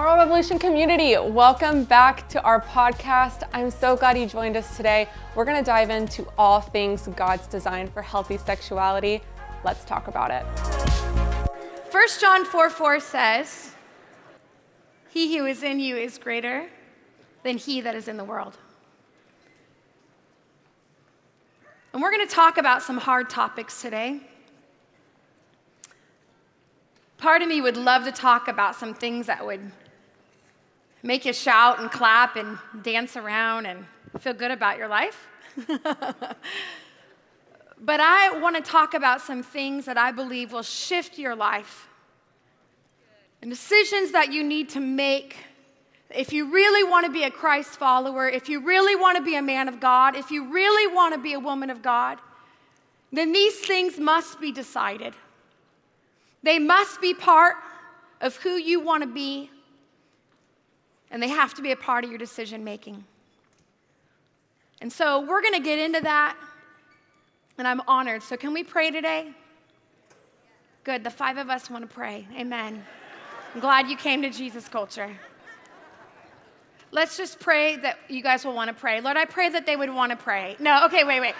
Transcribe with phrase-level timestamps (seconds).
[0.00, 3.46] Moral Revolution community, welcome back to our podcast.
[3.52, 5.06] I'm so glad you joined us today.
[5.34, 9.20] We're going to dive into all things God's design for healthy sexuality.
[9.62, 10.42] Let's talk about it.
[11.92, 13.74] 1 John 4 4 says,
[15.10, 16.70] He who is in you is greater
[17.42, 18.56] than he that is in the world.
[21.92, 24.20] And we're going to talk about some hard topics today.
[27.18, 29.70] Part of me would love to talk about some things that would
[31.02, 33.86] make you shout and clap and dance around and
[34.18, 35.28] feel good about your life.
[35.66, 36.36] but
[38.00, 41.88] I want to talk about some things that I believe will shift your life
[43.42, 45.36] and decisions that you need to make.
[46.10, 49.36] If you really want to be a Christ follower, if you really want to be
[49.36, 52.18] a man of God, if you really want to be a woman of God,
[53.12, 55.14] then these things must be decided.
[56.42, 57.56] They must be part
[58.20, 59.50] of who you want to be
[61.10, 63.04] and they have to be a part of your decision making.
[64.80, 66.36] And so we're going to get into that,
[67.58, 68.22] and I'm honored.
[68.22, 69.32] So, can we pray today?
[70.84, 71.04] Good.
[71.04, 72.26] The five of us want to pray.
[72.36, 72.84] Amen.
[73.54, 75.10] I'm glad you came to Jesus Culture.
[76.92, 79.00] Let's just pray that you guys will want to pray.
[79.00, 80.56] Lord, I pray that they would want to pray.
[80.58, 81.34] No, okay, wait, wait.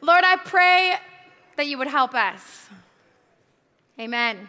[0.00, 0.96] Lord, I pray
[1.56, 2.68] that you would help us.
[3.98, 4.48] Amen.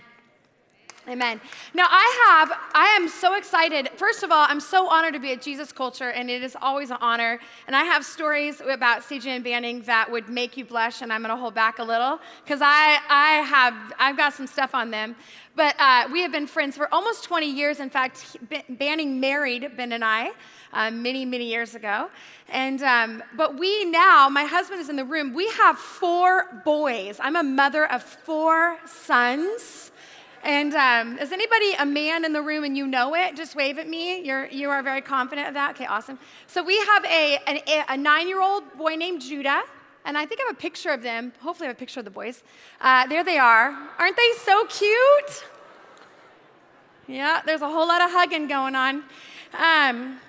[1.05, 1.41] Amen.
[1.73, 3.89] Now, I have, I am so excited.
[3.97, 6.91] First of all, I'm so honored to be at Jesus Culture, and it is always
[6.91, 7.41] an honor.
[7.67, 11.21] And I have stories about SeaJay and Banning that would make you blush, and I'm
[11.21, 14.91] going to hold back a little because I, I have, I've got some stuff on
[14.91, 15.17] them.
[15.57, 17.81] But uh, we have been friends for almost 20 years.
[17.81, 18.37] In fact,
[18.69, 20.31] Banning married Ben and I
[20.71, 22.09] uh, many, many years ago.
[22.47, 27.17] And, um, but we now, my husband is in the room, we have four boys.
[27.19, 29.91] I'm a mother of four sons.
[30.43, 33.37] And um, is anybody a man in the room and you know it?
[33.37, 34.21] Just wave at me.
[34.21, 35.71] You're, you are very confident of that?
[35.71, 36.19] Okay, awesome.
[36.47, 37.39] So we have a,
[37.87, 39.63] a nine year old boy named Judah.
[40.05, 41.31] And I think I have a picture of them.
[41.39, 42.43] Hopefully, I have a picture of the boys.
[42.81, 43.73] Uh, there they are.
[43.97, 45.45] Aren't they so cute?
[47.07, 49.03] Yeah, there's a whole lot of hugging going on.
[49.57, 50.19] Um,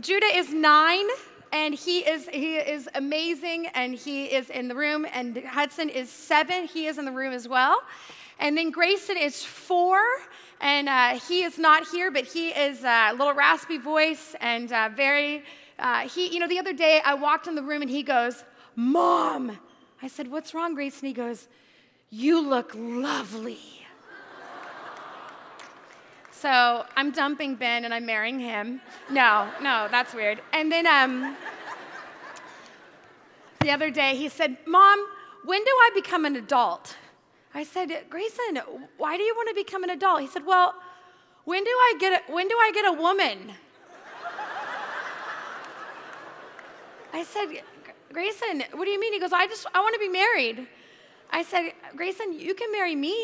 [0.00, 1.06] Judah is nine,
[1.52, 5.06] and he is he is amazing, and he is in the room.
[5.12, 7.82] And Hudson is seven; he is in the room as well.
[8.40, 10.00] And then Grayson is four,
[10.62, 14.88] and uh, he is not here, but he is a little raspy voice and uh,
[14.96, 15.44] very,
[15.78, 18.44] uh, he, you know, the other day I walked in the room and he goes,
[18.74, 19.58] Mom.
[20.02, 21.06] I said, What's wrong, Grayson?
[21.06, 21.48] He goes,
[22.08, 23.58] You look lovely.
[26.30, 28.80] so I'm dumping Ben and I'm marrying him.
[29.10, 30.40] No, no, that's weird.
[30.54, 31.36] And then um,
[33.60, 35.06] the other day he said, Mom,
[35.44, 36.96] when do I become an adult?
[37.54, 38.62] I said, Grayson,
[38.96, 40.20] why do you want to become an adult?
[40.20, 40.74] He said, Well,
[41.44, 43.52] when do I get a, when do I get a woman?
[47.12, 47.48] I said,
[48.12, 49.12] Grayson, what do you mean?
[49.12, 50.66] He goes, I just I want to be married.
[51.30, 53.16] I said, Grayson, you can marry me.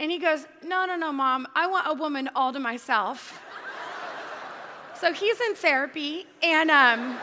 [0.00, 1.46] And he goes, No, no, no, mom.
[1.54, 3.40] I want a woman all to myself.
[4.98, 7.18] so he's in therapy, and um,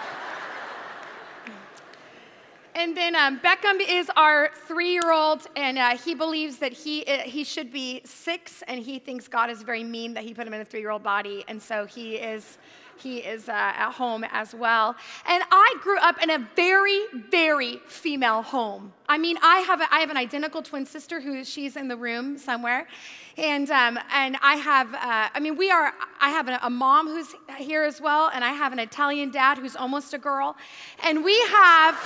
[2.75, 7.03] and then um, Beckham is our three year old, and uh, he believes that he,
[7.05, 10.47] uh, he should be six, and he thinks God is very mean that he put
[10.47, 12.57] him in a three year old body, and so he is.
[13.01, 14.93] He is uh, at home as well.
[15.25, 16.99] And I grew up in a very,
[17.31, 18.91] very female home.
[19.07, 21.95] I mean, I have, a, I have an identical twin sister who she's in the
[21.95, 22.89] room somewhere.
[23.37, 27.07] And, um, and I have, uh, I mean, we are, I have a, a mom
[27.07, 30.57] who's here as well, and I have an Italian dad who's almost a girl.
[31.01, 31.97] And we have,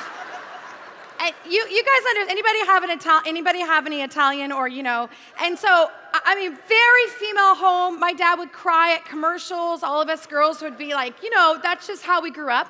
[1.19, 4.83] and you, you guys under, anybody have an Italian, anybody have any Italian or, you
[4.83, 5.09] know,
[5.41, 7.99] and so, I mean, very female home.
[7.99, 9.83] My dad would cry at commercials.
[9.83, 12.69] All of us girls would be like, you know, that's just how we grew up.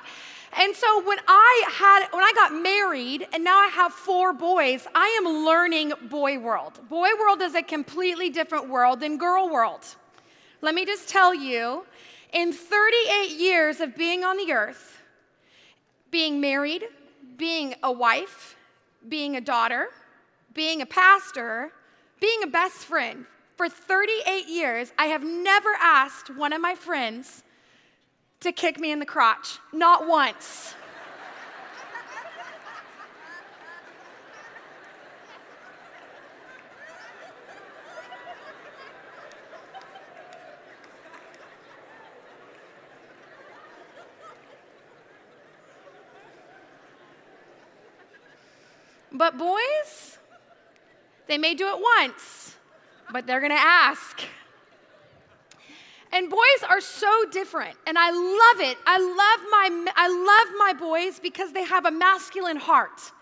[0.56, 4.86] And so when I had when I got married and now I have four boys,
[4.94, 6.78] I am learning boy world.
[6.88, 9.84] Boy world is a completely different world than girl world.
[10.60, 11.84] Let me just tell you,
[12.32, 15.02] in 38 years of being on the earth,
[16.10, 16.84] being married,
[17.36, 18.56] being a wife,
[19.08, 19.88] being a daughter,
[20.52, 21.72] being a pastor,
[22.20, 23.26] being a best friend.
[23.56, 27.42] For 38 years, I have never asked one of my friends
[28.40, 30.74] to kick me in the crotch, not once.
[49.14, 50.18] But boys,
[51.28, 52.56] they may do it once,
[53.12, 54.20] but they're gonna ask.
[56.12, 58.76] And boys are so different, and I love it.
[58.86, 63.12] I love my I love my boys because they have a masculine heart.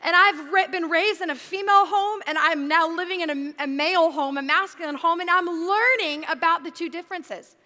[0.00, 3.66] And I've been raised in a female home, and I'm now living in a, a
[3.66, 7.56] male home, a masculine home, and I'm learning about the two differences.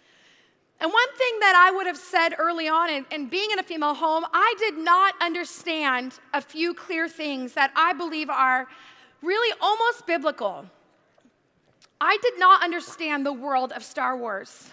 [0.82, 3.62] And one thing that I would have said early on, and, in, being in a
[3.62, 8.66] female home, I did not understand a few clear things that I believe are
[9.22, 10.66] really almost biblical.
[12.00, 14.70] I did not understand the world of Star Wars.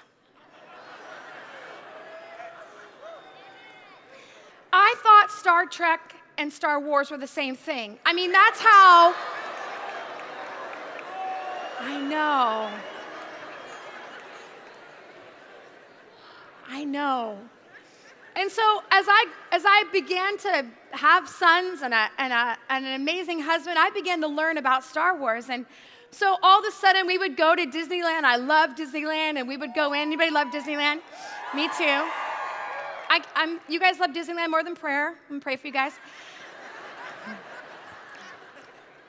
[4.73, 7.99] I thought Star Trek and Star Wars were the same thing.
[8.03, 9.13] I mean, that's how.
[11.81, 12.98] I know.
[16.69, 17.37] I know.
[18.35, 22.85] And so as I as I began to have sons and, a, and, a, and
[22.85, 25.49] an amazing husband, I began to learn about Star Wars.
[25.49, 25.65] And
[26.11, 28.23] so all of a sudden, we would go to Disneyland.
[28.23, 30.01] I love Disneyland, and we would go in.
[30.01, 31.01] Anybody love Disneyland?
[31.55, 32.07] Me too.
[33.11, 35.09] I, am you guys love Disneyland more than prayer.
[35.09, 35.93] I'm gonna pray for you guys.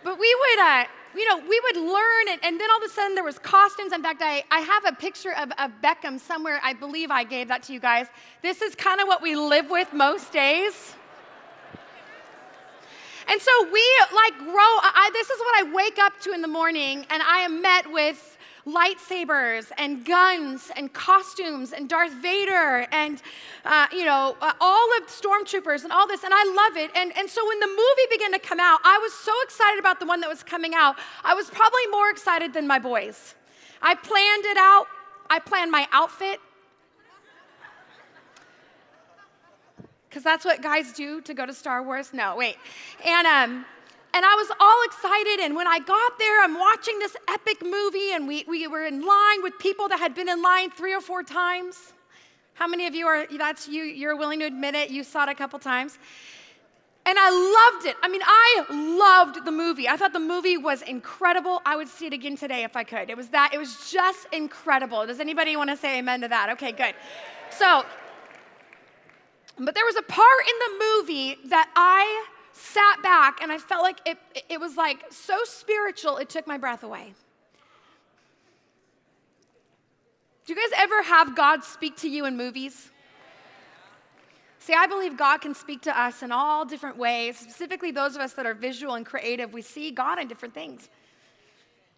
[0.03, 0.85] But we would, uh,
[1.15, 3.93] you know, we would learn, and, and, then all of a sudden there was costumes.
[3.93, 6.61] In fact, I, I have a picture of, of Beckham somewhere.
[6.63, 8.07] I believe I gave that to you guys.
[8.43, 10.95] This is kind of what we live with most days.
[13.29, 13.85] And so we
[14.15, 14.55] like grow.
[14.57, 17.91] I, this is what I wake up to in the morning, and I am met
[17.91, 23.23] with lightsabers and guns and costumes and Darth Vader and,
[23.65, 26.25] uh, you know, uh, all of stormtroopers and all this.
[26.25, 26.91] And I love it.
[26.97, 30.01] And, and so when the movie began to come out, I was so excited about
[30.01, 30.97] the one that was coming out.
[31.25, 33.35] I was probably more excited than my boys.
[33.83, 34.87] I planned it out.
[35.29, 36.41] I planned my outfit.
[40.09, 42.13] because that's what guys do to go to Star Wars.
[42.13, 42.57] No, wait.
[43.07, 43.65] And, um,
[44.13, 45.41] and I was all excited.
[45.45, 49.05] And when I got there, I'm watching this epic movie, and we, we were in
[49.07, 51.93] line with people that had been in line three or four times.
[52.55, 54.91] How many of you are, that's you, you're willing to admit it?
[54.91, 55.99] You saw it a couple times.
[57.07, 57.97] And I loved it.
[58.03, 59.89] I mean, I loved the movie.
[59.89, 61.63] I thought the movie was incredible.
[61.65, 63.09] I would see it again today if I could.
[63.09, 65.07] It was that, it was just incredible.
[65.07, 66.51] Does anybody want to say amen to that?
[66.51, 66.95] Okay, good.
[67.51, 67.85] So
[69.61, 72.27] but there was a part in the movie that I
[72.61, 74.19] sat back and I felt like it,
[74.49, 77.15] it was like so spiritual, it took my breath away.
[80.45, 82.91] Do you guys ever have God speak to you in movies?
[84.59, 88.21] See, I believe God can speak to us in all different ways, specifically those of
[88.21, 89.53] us that are visual and creative.
[89.53, 90.89] We see God in different things.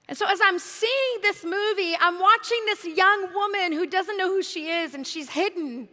[0.08, 4.28] And so, as I'm seeing this movie, I'm watching this young woman who doesn't know
[4.28, 5.88] who she is and she's hidden.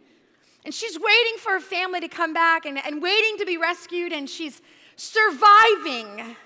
[0.64, 4.12] And she's waiting for her family to come back and, and waiting to be rescued,
[4.12, 4.60] and she's
[4.96, 6.36] surviving.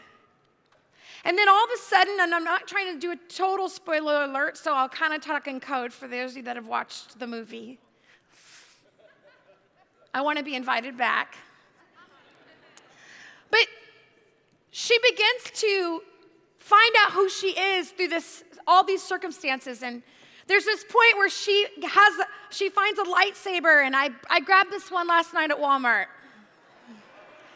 [1.24, 4.24] And then all of a sudden, and I'm not trying to do a total spoiler
[4.24, 7.18] alert, so I'll kind of talk in code for those of you that have watched
[7.18, 7.78] the movie.
[10.12, 11.36] I want to be invited back.
[13.50, 13.66] But
[14.70, 16.02] she begins to
[16.58, 19.82] find out who she is through this, all these circumstances.
[19.82, 20.02] And
[20.46, 22.14] there's this point where she has
[22.50, 26.06] she finds a lightsaber, and I, I grabbed this one last night at Walmart.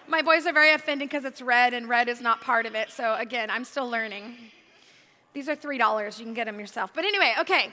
[0.09, 2.91] My boys are very offended because it's red, and red is not part of it.
[2.91, 4.37] So again, I'm still learning.
[5.35, 6.19] These are three dollars.
[6.19, 6.91] You can get them yourself.
[6.95, 7.71] But anyway, okay.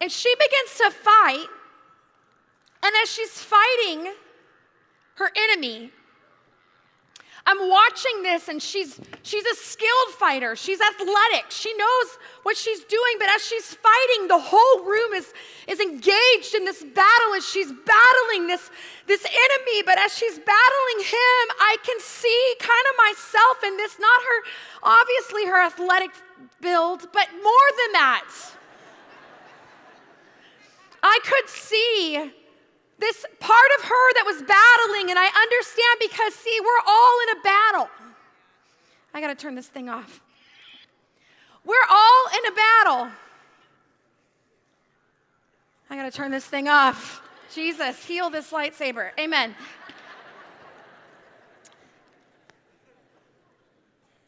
[0.00, 1.46] And she begins to fight,
[2.82, 4.12] and as she's fighting
[5.14, 5.92] her enemy,
[7.44, 10.54] I'm watching this and she's she's a skilled fighter.
[10.54, 11.50] She's athletic.
[11.50, 15.32] She knows what she's doing, but as she's fighting, the whole room is
[15.66, 18.70] is engaged in this battle as she's battling this
[19.06, 23.98] this enemy, but as she's battling him, I can see kind of myself in this,
[23.98, 24.50] not her
[24.84, 26.10] obviously her athletic
[26.60, 28.24] build, but more than that.
[31.02, 32.32] I could see
[33.02, 37.36] this part of her that was battling, and I understand because, see, we're all in
[37.36, 37.90] a battle.
[39.12, 40.20] I gotta turn this thing off.
[41.64, 43.08] We're all in a battle.
[45.90, 47.20] I gotta turn this thing off.
[47.52, 49.10] Jesus, heal this lightsaber.
[49.18, 49.54] Amen.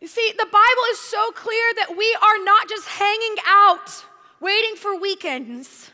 [0.01, 4.05] You see, the Bible is so clear that we are not just hanging out
[4.41, 5.91] waiting for weekends.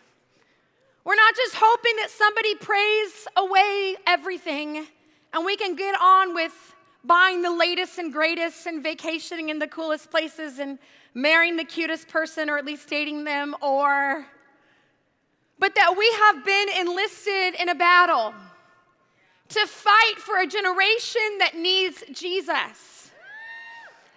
[1.05, 4.87] We're not just hoping that somebody prays away everything
[5.33, 9.67] and we can get on with buying the latest and greatest and vacationing in the
[9.67, 10.79] coolest places and
[11.15, 14.27] marrying the cutest person or at least dating them or
[15.59, 18.35] but that we have been enlisted in a battle
[19.51, 23.11] to fight for a generation that needs Jesus.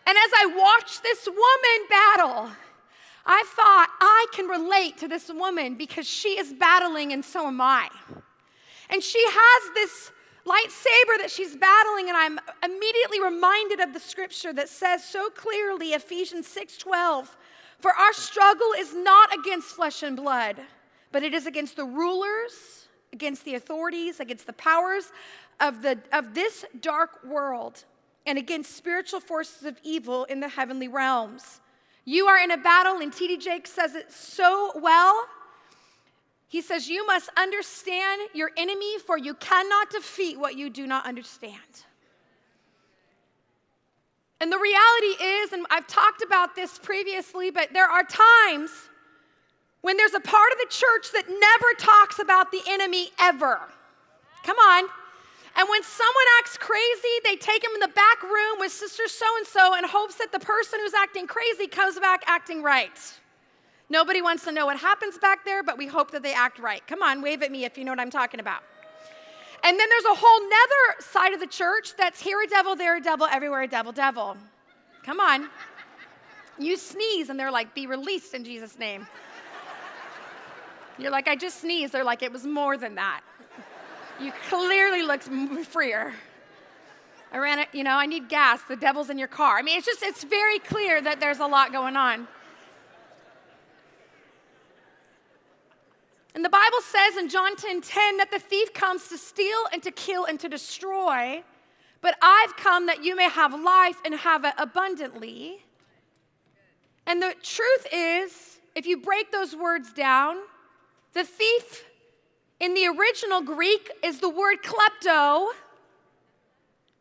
[0.06, 2.52] And as I watch this woman battle,
[3.26, 7.62] I thought I can relate to this woman because she is battling and so am
[7.62, 7.90] I.
[8.90, 10.12] And she has this
[10.46, 15.94] lightsaber that she's battling and I'm immediately reminded of the scripture that says so clearly
[15.94, 17.30] Ephesians 6:12
[17.80, 20.58] for our struggle is not against flesh and blood
[21.14, 25.14] but it is against the rulers against the authorities against the powers
[25.62, 27.86] of the of this dark world
[28.26, 31.60] and against spiritual forces of evil in the heavenly realms.
[32.06, 33.38] You are in a battle, and T.D.
[33.38, 35.26] Jakes says it so well.
[36.48, 41.06] He says, You must understand your enemy, for you cannot defeat what you do not
[41.06, 41.58] understand.
[44.42, 48.72] And the reality is, and I've talked about this previously, but there are times
[49.82, 53.62] when there's a part of the church that never talks about the enemy ever.
[54.44, 54.90] Come on.
[55.56, 59.26] And when someone acts crazy, they take him in the back room with sister so
[59.38, 63.00] and so in hopes that the person who's acting crazy comes back acting right.
[63.90, 66.86] Nobody wants to know what happens back there, but we hope that they act right.
[66.88, 68.64] Come on, wave at me if you know what I'm talking about.
[69.64, 72.98] And then there's a whole nether side of the church that's here a devil, there
[72.98, 74.36] a devil, everywhere a devil, devil.
[75.04, 75.50] Come on.
[76.58, 79.08] You sneeze and they're like, be released in Jesus' name.
[80.98, 81.94] You're like, I just sneezed.
[81.94, 83.22] They're like, it was more than that.
[84.20, 85.24] You clearly looked
[85.66, 86.14] freer.
[87.32, 88.62] I ran it, you know, I need gas.
[88.68, 89.58] The devil's in your car.
[89.58, 92.28] I mean, it's just, it's very clear that there's a lot going on.
[96.36, 99.82] And the Bible says in John 10 10 that the thief comes to steal and
[99.84, 101.44] to kill and to destroy,
[102.02, 105.64] but I've come that you may have life and have it abundantly.
[107.06, 110.38] And the truth is, if you break those words down,
[111.14, 111.84] the thief
[112.64, 115.50] in the original Greek is the word klepto,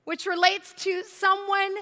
[0.05, 1.73] which relates to someone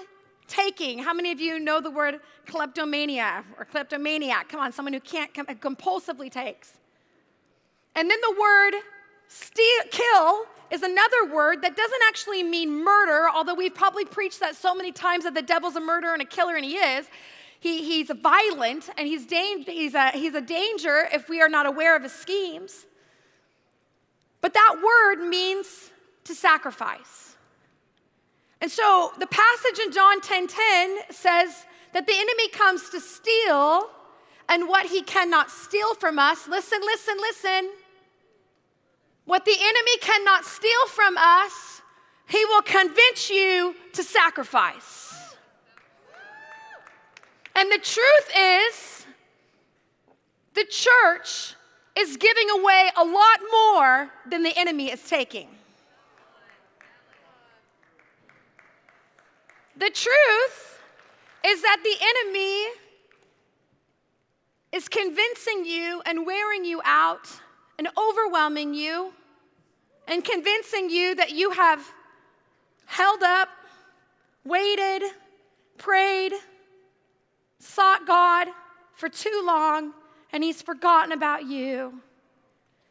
[0.47, 0.99] taking.
[0.99, 4.49] How many of you know the word kleptomania or kleptomaniac?
[4.49, 6.73] Come on, someone who can't compulsively takes.
[7.95, 8.81] And then the word
[9.27, 14.55] steal, kill is another word that doesn't actually mean murder, although we've probably preached that
[14.55, 17.07] so many times that the devil's a murderer and a killer, and he is.
[17.59, 21.95] He, he's violent and he's, he's, a, he's a danger if we are not aware
[21.95, 22.85] of his schemes.
[24.41, 25.91] But that word means
[26.25, 27.35] to sacrifice.
[28.59, 32.99] And so the passage in John 10:10 10, 10 says that the enemy comes to
[32.99, 33.89] steal
[34.49, 36.47] and what he cannot steal from us.
[36.47, 37.71] Listen, listen, listen.
[39.25, 41.81] What the enemy cannot steal from us,
[42.27, 45.35] he will convince you to sacrifice.
[47.55, 49.05] And the truth is,
[50.53, 51.55] the church
[51.97, 55.47] is giving away a lot more than the enemy is taking.
[59.75, 60.81] The truth
[61.45, 62.65] is that the enemy
[64.71, 67.27] is convincing you and wearing you out
[67.77, 69.11] and overwhelming you
[70.07, 71.85] and convincing you that you have
[72.85, 73.49] held up,
[74.45, 75.03] waited,
[75.77, 76.33] prayed,
[77.59, 78.47] sought God
[78.93, 79.93] for too long
[80.31, 82.01] and he's forgotten about you.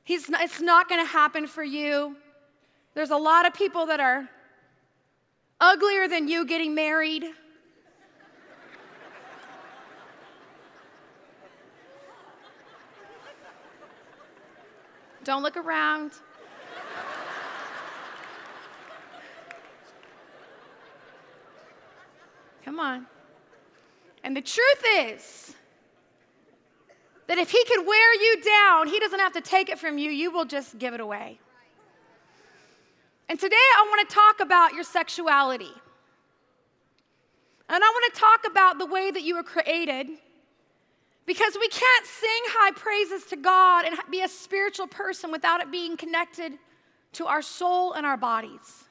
[0.04, 2.16] He's not, it's not going to happen for you.
[2.94, 4.28] There's a lot of people that are
[5.60, 7.24] uglier than you getting married.
[15.22, 16.12] Don't look around.
[22.64, 23.06] Come on.
[24.24, 25.54] And the truth is,
[27.30, 30.10] that if He could wear you down, He doesn't have to take it from you,
[30.10, 31.38] you will just give it away.
[33.28, 35.70] And today I want to talk about your sexuality.
[37.68, 40.08] And I want to talk about the way that you were created.
[41.24, 45.70] Because we can't sing high praises to God and be a spiritual person without it
[45.70, 46.54] being connected
[47.12, 48.86] to our soul and our bodies.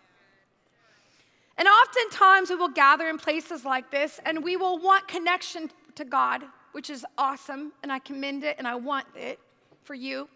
[1.58, 6.06] And oftentimes we will gather in places like this and we will want connection to
[6.06, 9.40] God which is awesome, and I commend it and I want it
[9.84, 10.28] for you.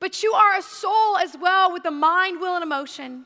[0.00, 3.24] But you are a soul as well with a mind, will, and emotion.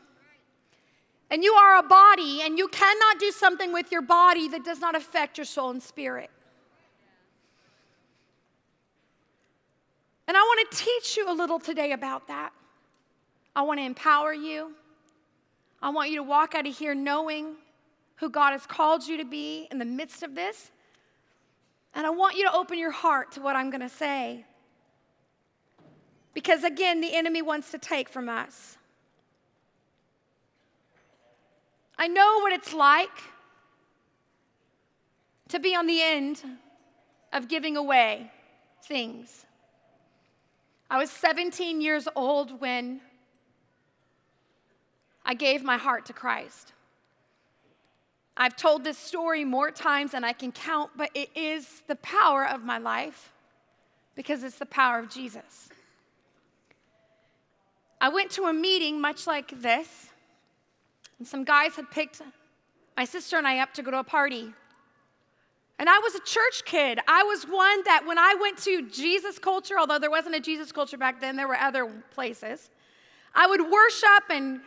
[1.30, 4.78] And you are a body, and you cannot do something with your body that does
[4.78, 6.30] not affect your soul and spirit.
[10.26, 12.52] And I want to teach you a little today about that.
[13.56, 14.73] I want to empower you.
[15.82, 17.56] I want you to walk out of here knowing
[18.18, 20.70] who God has called you to be in the midst of this.
[21.94, 24.44] And I want you to open your heart to what I'm going to say.
[26.34, 28.76] Because again, the enemy wants to take from us.
[31.96, 33.08] I know what it's like
[35.48, 36.42] to be on the end
[37.32, 38.30] of giving away
[38.84, 39.46] things.
[40.90, 43.00] I was 17 years old when
[45.25, 46.72] I gave my heart to Christ.
[48.40, 52.47] I've told this story more times than I can count, but it is the power
[52.47, 53.33] of my life
[54.14, 55.68] because it's the power of Jesus.
[58.00, 60.11] I went to a meeting much like this,
[61.18, 62.23] and some guys had picked
[62.97, 64.52] my sister and I up to go to a party.
[65.80, 67.00] And I was a church kid.
[67.09, 70.71] I was one that when I went to Jesus culture, although there wasn't a Jesus
[70.71, 72.71] culture back then, there were other places,
[73.35, 74.61] I would worship and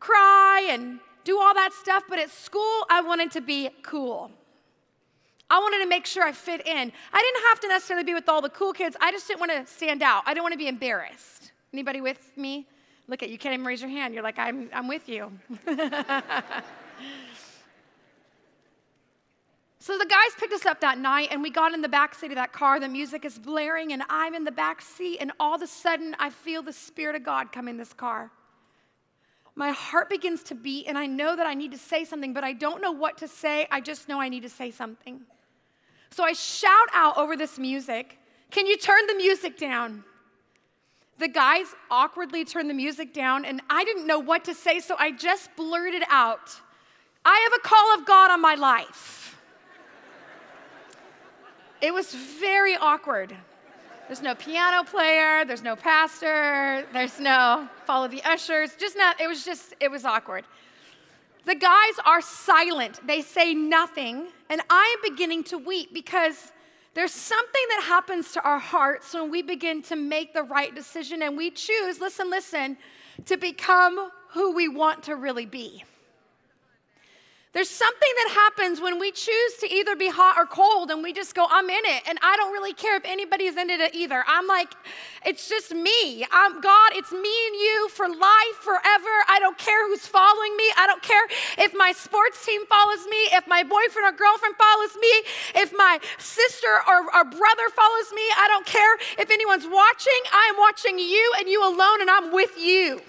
[0.00, 4.30] cry and do all that stuff, but at school, I wanted to be cool.
[5.50, 6.92] I wanted to make sure I fit in.
[7.12, 8.96] I didn't have to necessarily be with all the cool kids.
[9.00, 10.22] I just didn't want to stand out.
[10.24, 11.52] I didn't want to be embarrassed.
[11.72, 12.66] Anybody with me?
[13.08, 14.14] Look at you can't even raise your hand.
[14.14, 15.30] You're like, I'm, I'm with you.
[19.82, 22.30] So the guys picked us up that night and we got in the back seat
[22.30, 22.78] of that car.
[22.78, 26.14] The music is blaring and I'm in the back seat and all of a sudden
[26.20, 28.30] I feel the spirit of God come in this car.
[29.54, 32.42] My heart begins to beat and I know that I need to say something, but
[32.42, 33.66] I don't know what to say.
[33.70, 35.20] I just know I need to say something.
[36.10, 38.18] So I shout out over this music,
[38.50, 40.04] "Can you turn the music down?"
[41.18, 44.96] The guys awkwardly turned the music down and I didn't know what to say, so
[44.98, 46.60] I just blurted out,
[47.24, 49.38] "I have a call of God on my life."
[51.80, 53.36] It was very awkward.
[54.12, 59.26] There's no piano player, there's no pastor, there's no follow the ushers, just not, it
[59.26, 60.44] was just, it was awkward.
[61.46, 66.52] The guys are silent, they say nothing, and I am beginning to weep because
[66.92, 71.22] there's something that happens to our hearts when we begin to make the right decision
[71.22, 72.76] and we choose, listen, listen,
[73.24, 75.84] to become who we want to really be.
[77.52, 81.12] There's something that happens when we choose to either be hot or cold and we
[81.12, 82.02] just go, I'm in it.
[82.08, 84.24] And I don't really care if anybody's in it either.
[84.26, 84.72] I'm like,
[85.26, 86.24] it's just me.
[86.32, 89.12] I'm God, it's me and you for life, forever.
[89.28, 90.64] I don't care who's following me.
[90.78, 91.20] I don't care
[91.58, 95.12] if my sports team follows me, if my boyfriend or girlfriend follows me,
[95.60, 98.24] if my sister or, or brother follows me.
[98.32, 100.20] I don't care if anyone's watching.
[100.32, 103.02] I am watching you and you alone, and I'm with you.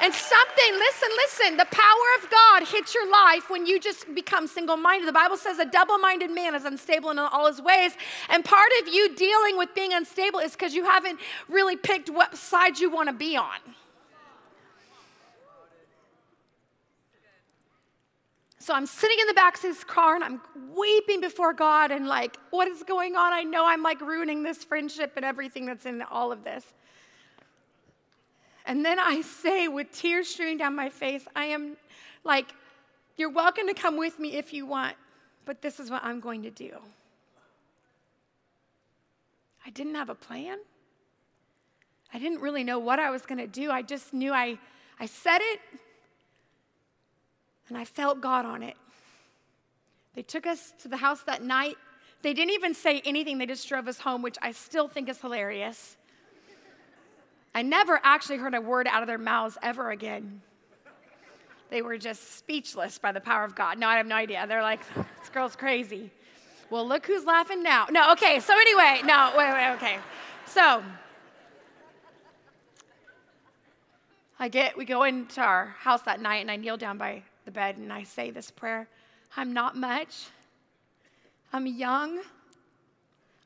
[0.00, 4.46] And something, listen, listen, the power of God hits your life when you just become
[4.46, 5.08] single minded.
[5.08, 7.92] The Bible says a double minded man is unstable in all his ways.
[8.28, 12.36] And part of you dealing with being unstable is because you haven't really picked what
[12.36, 13.58] side you want to be on.
[18.64, 20.40] So I'm sitting in the back of his car and I'm
[20.74, 23.30] weeping before God and like, what is going on?
[23.30, 26.64] I know I'm like ruining this friendship and everything that's in all of this.
[28.66, 31.76] And then I say, with tears streaming down my face, I am
[32.24, 32.54] like,
[33.16, 34.96] you're welcome to come with me if you want,
[35.44, 36.72] but this is what I'm going to do.
[39.66, 40.58] I didn't have a plan.
[42.12, 43.70] I didn't really know what I was going to do.
[43.70, 44.58] I just knew I,
[45.00, 45.60] I said it
[47.68, 48.76] and I felt God on it.
[50.14, 51.76] They took us to the house that night.
[52.22, 55.20] They didn't even say anything, they just drove us home, which I still think is
[55.20, 55.96] hilarious.
[57.54, 60.42] I never actually heard a word out of their mouths ever again.
[61.70, 63.78] They were just speechless by the power of God.
[63.78, 64.44] No, I have no idea.
[64.46, 66.10] They're like, this girl's crazy.
[66.70, 67.86] Well, look who's laughing now.
[67.90, 69.98] No, okay, so anyway, no, wait, wait, okay.
[70.46, 70.82] So,
[74.38, 77.50] I get, we go into our house that night and I kneel down by the
[77.50, 78.88] bed and I say this prayer
[79.36, 80.26] I'm not much.
[81.52, 82.20] I'm young.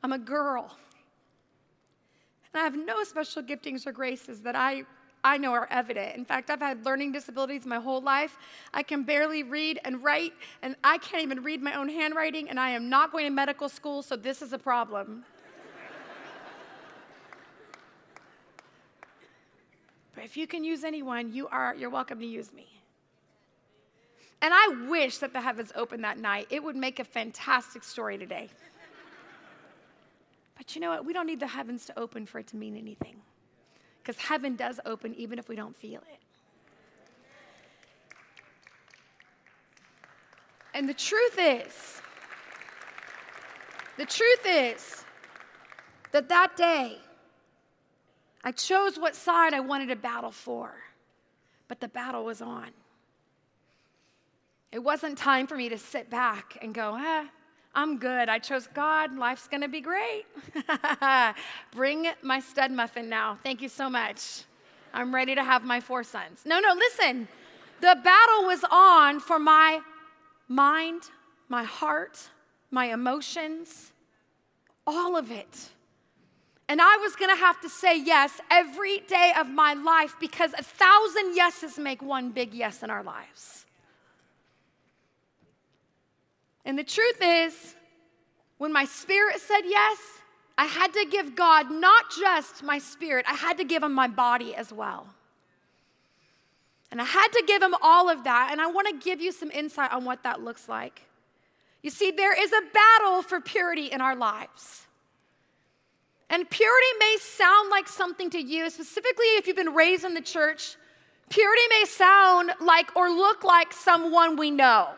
[0.03, 0.77] I'm a girl.
[2.53, 4.83] And I have no special giftings or graces that I,
[5.23, 6.17] I know are evident.
[6.17, 8.37] In fact, I've had learning disabilities my whole life.
[8.73, 10.33] I can barely read and write,
[10.63, 13.69] and I can't even read my own handwriting, and I am not going to medical
[13.69, 15.25] school, so this is a problem.
[20.15, 22.67] but if you can use anyone, you are, you're welcome to use me.
[24.41, 26.47] And I wish that the heavens opened that night.
[26.51, 28.49] It would make a fantastic story today.
[30.59, 31.07] But you know what?
[31.07, 33.17] We don't need the heavens to open for it to mean anything.
[34.03, 36.19] Because heaven does open even if we don't feel it.
[40.75, 42.03] And the truth is,
[43.97, 45.05] the truth is
[46.13, 46.99] that that day,
[48.45, 50.73] I chose what side I wanted to battle for,
[51.67, 52.71] but the battle was on.
[54.71, 57.25] It wasn't time for me to sit back and go, ah,
[57.79, 58.29] I'm good.
[58.29, 59.17] I chose God.
[59.17, 60.27] Life's going to be great.
[61.73, 63.39] Bring my stud muffin now.
[63.45, 64.43] Thank you so much.
[64.93, 66.41] I'm ready to have my four sons.
[66.45, 67.29] No, no, listen.
[67.81, 69.79] The battle was on for my
[70.49, 71.03] mind,
[71.49, 72.19] my heart,
[72.73, 73.93] my emotions,
[74.85, 75.71] all of it.
[76.69, 80.65] And I was gonna have to say yes every day of my life because a
[80.65, 83.67] thousand yeses make one big yes in our lives.
[86.69, 87.75] And the truth is,
[88.59, 89.97] when my spirit said yes,
[90.59, 94.07] I had to give God not just my spirit, I had to give him my
[94.07, 95.07] body as well.
[96.91, 98.51] And I had to give him all of that.
[98.53, 101.05] And I want to give you some insight on what that looks like.
[101.83, 104.87] You see, there is a battle for purity in our lives.
[106.29, 110.21] And purity may sound like something to you, specifically if you've been raised in the
[110.21, 110.77] church.
[111.31, 114.91] Purity may sound like or look like someone we know.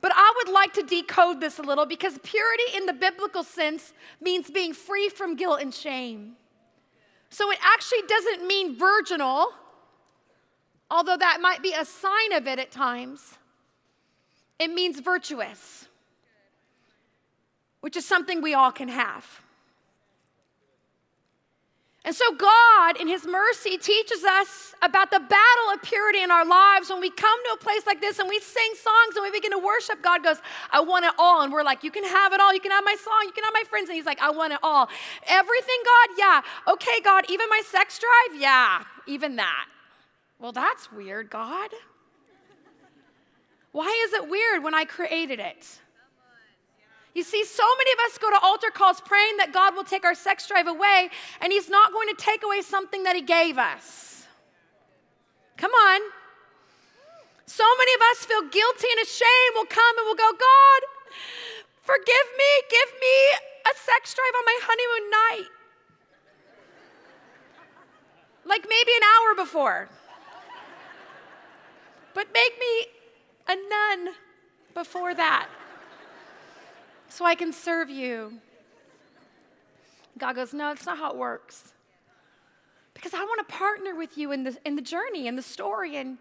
[0.00, 3.92] But I would like to decode this a little because purity in the biblical sense
[4.20, 6.36] means being free from guilt and shame.
[7.28, 9.52] So it actually doesn't mean virginal,
[10.90, 13.38] although that might be a sign of it at times.
[14.58, 15.88] It means virtuous,
[17.80, 19.39] which is something we all can have.
[22.02, 26.46] And so, God, in His mercy, teaches us about the battle of purity in our
[26.46, 26.88] lives.
[26.88, 29.50] When we come to a place like this and we sing songs and we begin
[29.50, 30.38] to worship, God goes,
[30.70, 31.42] I want it all.
[31.42, 32.54] And we're like, You can have it all.
[32.54, 33.24] You can have my song.
[33.24, 33.90] You can have my friends.
[33.90, 34.88] And He's like, I want it all.
[35.26, 36.16] Everything, God?
[36.18, 36.72] Yeah.
[36.72, 37.24] Okay, God.
[37.28, 38.40] Even my sex drive?
[38.40, 38.82] Yeah.
[39.06, 39.66] Even that.
[40.38, 41.70] Well, that's weird, God.
[43.72, 45.78] Why is it weird when I created it?
[47.14, 50.04] You see, so many of us go to altar calls praying that God will take
[50.04, 53.58] our sex drive away, and He's not going to take away something that He gave
[53.58, 54.26] us.
[55.56, 56.00] Come on.
[57.46, 59.52] So many of us feel guilty and ashamed.
[59.54, 60.80] We'll come and we'll go, God,
[61.82, 63.16] forgive me, give me
[63.66, 65.48] a sex drive on my honeymoon night.
[68.46, 69.88] Like maybe an hour before.
[72.14, 72.86] But make me
[73.48, 74.14] a nun
[74.74, 75.48] before that
[77.10, 78.38] so I can serve you.
[80.16, 81.72] God goes, No, that's not how it works.
[82.94, 85.96] Because I want to partner with you in the, in the journey, in the story,
[85.96, 86.18] and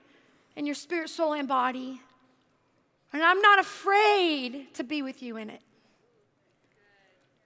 [0.55, 2.01] in your spirit, soul, and body.
[3.11, 5.61] And I'm not afraid to be with you in it.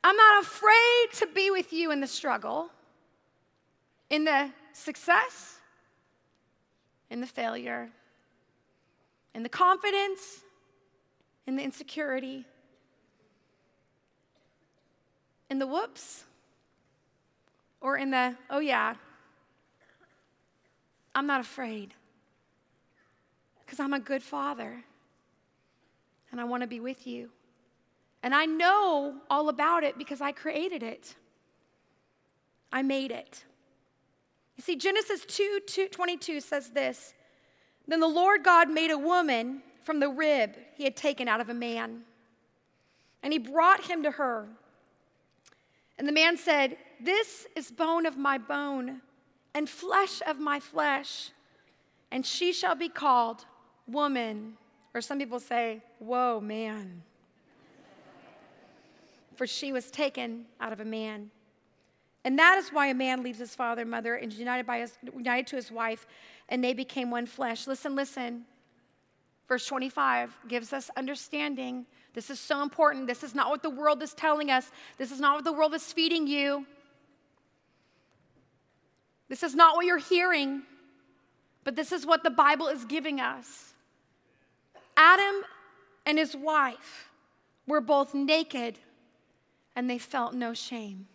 [0.03, 2.69] I'm not afraid to be with you in the struggle,
[4.09, 5.59] in the success,
[7.09, 7.89] in the failure,
[9.33, 10.41] in the confidence,
[11.47, 12.45] in the insecurity
[15.49, 16.23] in the whoops
[17.81, 18.95] or in the, oh yeah,
[21.15, 21.93] I'm not afraid
[23.65, 24.83] because I'm a good father
[26.31, 27.29] and I want to be with you.
[28.23, 31.15] And I know all about it because I created it.
[32.71, 33.43] I made it.
[34.55, 37.13] You see, Genesis 2, 2 22 says this
[37.87, 41.49] Then the Lord God made a woman from the rib he had taken out of
[41.49, 42.01] a man,
[43.21, 44.47] and he brought him to her.
[45.97, 49.01] And the man said, This is bone of my bone
[49.53, 51.31] and flesh of my flesh,
[52.11, 53.45] and she shall be called
[53.87, 54.57] woman.
[54.93, 57.03] Or some people say, Whoa, man.
[59.35, 61.31] For she was taken out of a man.
[62.25, 64.79] And that is why a man leaves his father and mother and is united, by
[64.79, 66.05] his, united to his wife,
[66.49, 67.67] and they became one flesh.
[67.67, 68.45] Listen, listen.
[69.47, 73.07] Verse 25 gives us understanding this is so important.
[73.07, 74.71] This is not what the world is telling us.
[74.97, 76.65] This is not what the world is feeding you.
[79.29, 80.61] This is not what you're hearing,
[81.63, 83.73] but this is what the Bible is giving us.
[84.95, 85.43] Adam
[86.05, 87.09] and his wife
[87.65, 88.77] were both naked
[89.75, 91.07] and they felt no shame.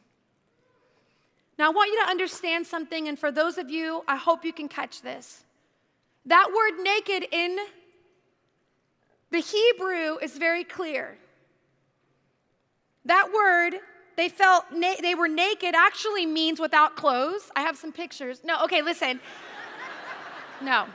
[1.59, 4.53] Now, I want you to understand something, and for those of you, I hope you
[4.53, 5.45] can catch this.
[6.25, 7.59] That word naked in
[9.31, 11.19] the Hebrew is very clear.
[13.05, 13.81] That word,
[14.17, 17.51] they felt na- they were naked, actually means without clothes.
[17.57, 18.41] I have some pictures.
[18.45, 19.21] No, okay, listen.
[20.63, 20.87] no.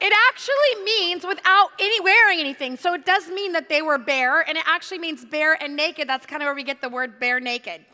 [0.00, 2.76] It actually means without any wearing anything.
[2.76, 6.08] So it does mean that they were bare, and it actually means bare and naked.
[6.08, 7.84] That's kind of where we get the word bare naked.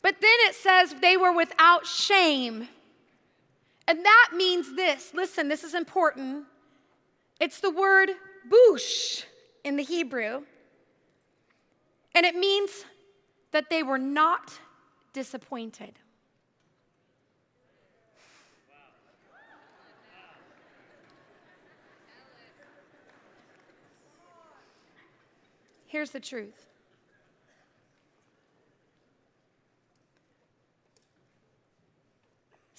[0.00, 2.68] But then it says they were without shame.
[3.86, 6.44] And that means this listen, this is important.
[7.40, 8.10] It's the word
[8.48, 9.24] boosh
[9.64, 10.42] in the Hebrew.
[12.14, 12.84] And it means
[13.50, 14.58] that they were not
[15.12, 15.94] disappointed.
[25.86, 26.73] Here's the truth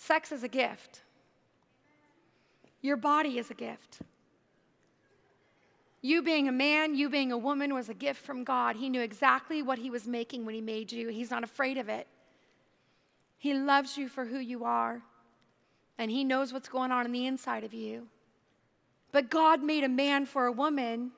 [0.05, 1.01] Sex is a gift.
[2.81, 3.99] Your body is a gift.
[6.03, 8.75] You being a man, you being a woman was a gift from God.
[8.75, 11.07] He knew exactly what He was making when He made you.
[11.07, 12.05] He's not afraid of it.
[13.39, 15.01] He loves you for who you are,
[15.97, 18.05] and He knows what's going on in the inside of you.
[19.11, 21.13] But God made a man for a woman,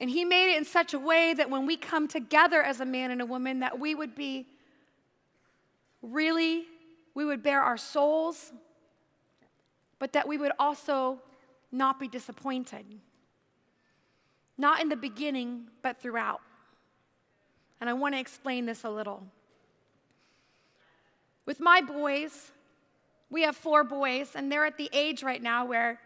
[0.00, 2.84] and He made it in such a way that when we come together as a
[2.84, 4.48] man and a woman, that we would be
[6.02, 6.64] really,
[7.16, 8.52] we would bear our souls,
[9.98, 11.18] but that we would also
[11.72, 12.84] not be disappointed.
[14.58, 16.42] Not in the beginning, but throughout.
[17.80, 19.22] And I want to explain this a little.
[21.46, 22.52] With my boys,
[23.30, 25.98] we have four boys, and they're at the age right now where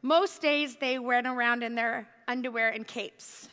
[0.00, 3.48] most days they run around in their underwear and capes.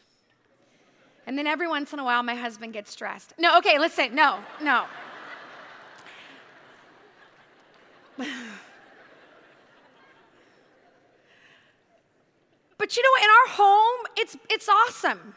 [1.26, 3.34] And then every once in a while, my husband gets dressed.
[3.40, 4.86] No, okay, listen, no, no.
[12.80, 13.24] But you know?
[13.24, 15.36] In our home, it's, it's awesome.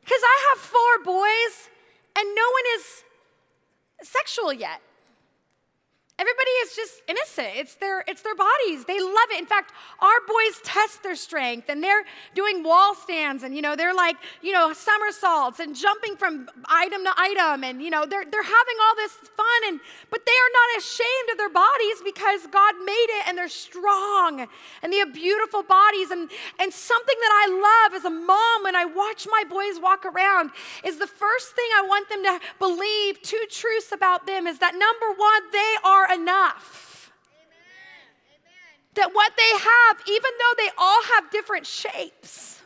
[0.00, 1.68] Because I have four boys
[2.16, 4.80] and no one is sexual yet.
[6.18, 7.48] Everybody is just innocent.
[7.54, 8.84] It's their, it's their bodies.
[8.84, 9.38] They love it.
[9.38, 12.02] In fact, our boys test their strength and they're
[12.34, 17.04] doing wall stands and, you know, they're like, you know, somersaults and jumping from item
[17.04, 19.78] to item and, you know, they're, they're having all this fun and,
[20.10, 24.48] but they are not ashamed of their bodies because God made it and they're strong
[24.82, 26.10] and they have beautiful bodies.
[26.10, 26.28] And,
[26.58, 30.50] and something that I love as a mom when I watch my boys walk around
[30.82, 34.74] is the first thing I want them to believe two truths about them is that
[34.74, 37.12] number one, they are enough.
[38.94, 42.60] That what they have, even though they all have different shapes,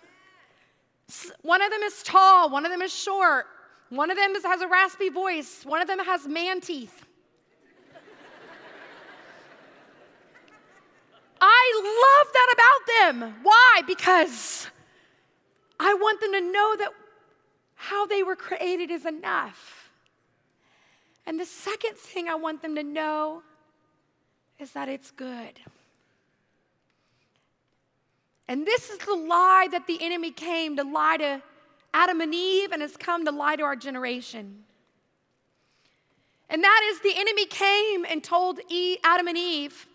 [1.43, 3.47] one of them is tall, one of them is short,
[3.91, 7.07] one of them has a raspy voice, one of them has man teeth.
[11.45, 13.35] I love that about them.
[13.43, 13.83] Why?
[13.87, 14.69] Because
[15.79, 16.91] I want them to know that
[17.75, 19.82] how they were created is enough.
[21.27, 23.43] And the second thing I want them to know
[24.59, 25.61] is that it's good.
[28.49, 31.43] And this is the lie that the enemy came to lie to
[31.95, 34.65] Adam and Eve and has come to lie to our generation.
[36.51, 38.61] And that is the enemy came and told
[39.05, 39.87] Adam and Eve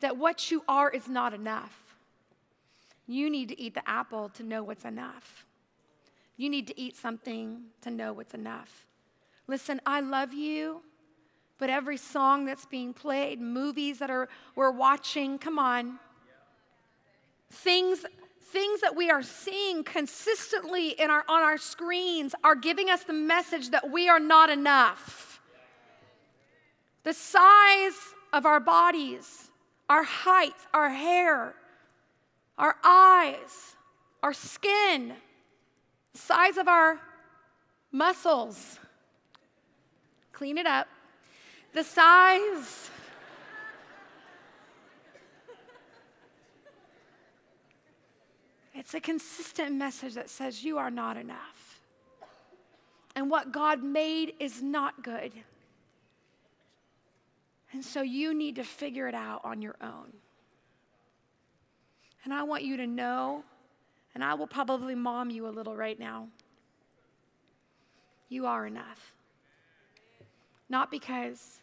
[0.00, 1.96] that what you are is not enough.
[3.06, 5.46] You need to eat the apple to know what's enough.
[6.36, 8.84] You need to eat something to know what's enough.
[9.48, 10.82] Listen, I love you,
[11.58, 15.98] but every song that's being played, movies that are we're watching, come on.
[17.50, 18.04] Things
[18.46, 23.12] things that we are seeing consistently in our, on our screens are giving us the
[23.12, 25.40] message that we are not enough.
[27.02, 29.50] The size of our bodies,
[29.90, 31.54] our height, our hair,
[32.56, 33.76] our eyes,
[34.22, 35.12] our skin,
[36.14, 36.98] size of our
[37.92, 38.78] muscles,
[40.36, 40.86] clean it up.
[41.72, 42.90] The size.
[48.74, 51.80] It's a consistent message that says you are not enough.
[53.14, 55.32] And what God made is not good.
[57.72, 60.12] And so you need to figure it out on your own.
[62.24, 63.42] And I want you to know,
[64.14, 66.28] and I will probably mom you a little right now.
[68.28, 69.15] You are enough.
[70.68, 71.60] Not because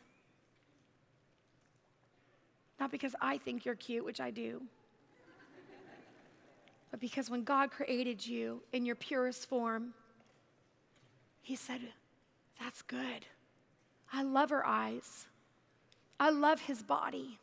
[2.79, 4.61] not because I think you're cute, which I do.
[6.91, 9.93] But because when God created you in your purest form,
[11.41, 11.81] He said,
[12.59, 13.25] That's good.
[14.11, 15.27] I love her eyes.
[16.19, 17.39] I love his body.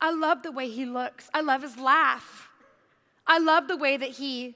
[0.00, 1.28] I love the way he looks.
[1.34, 2.48] I love his laugh.
[3.26, 4.54] I love the way that he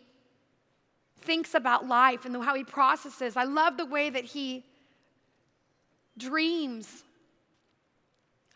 [1.20, 3.36] thinks about life and how he processes.
[3.36, 4.64] I love the way that he
[6.16, 7.04] dreams.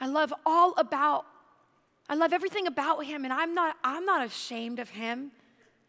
[0.01, 1.27] I love all about,
[2.09, 5.33] I love everything about him, and I'm not, I'm not ashamed of him.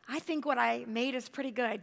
[0.08, 1.82] I think what I made is pretty good.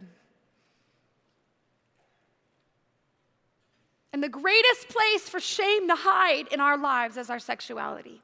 [4.13, 8.21] And the greatest place for shame to hide in our lives is our sexuality.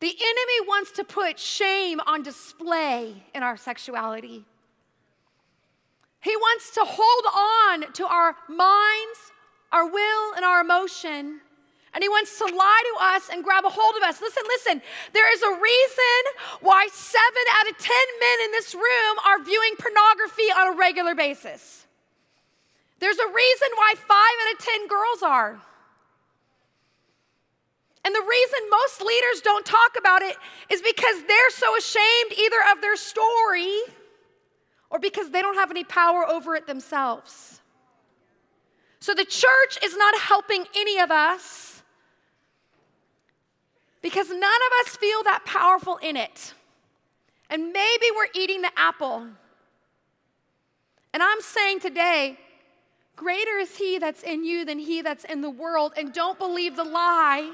[0.00, 4.46] The enemy wants to put shame on display in our sexuality.
[6.22, 9.32] He wants to hold on to our minds,
[9.72, 11.40] our will, and our emotion.
[11.92, 14.20] And he wants to lie to us and grab a hold of us.
[14.20, 14.82] Listen, listen.
[15.12, 16.22] There is a reason
[16.60, 21.14] why seven out of 10 men in this room are viewing pornography on a regular
[21.14, 21.86] basis.
[23.00, 25.60] There's a reason why five out of 10 girls are.
[28.04, 30.36] And the reason most leaders don't talk about it
[30.70, 33.80] is because they're so ashamed either of their story
[34.90, 37.59] or because they don't have any power over it themselves.
[39.00, 41.82] So the church is not helping any of us
[44.02, 46.54] because none of us feel that powerful in it.
[47.48, 49.26] And maybe we're eating the apple.
[51.12, 52.38] And I'm saying today,
[53.16, 55.92] greater is he that's in you than he that's in the world.
[55.96, 57.50] And don't believe the lie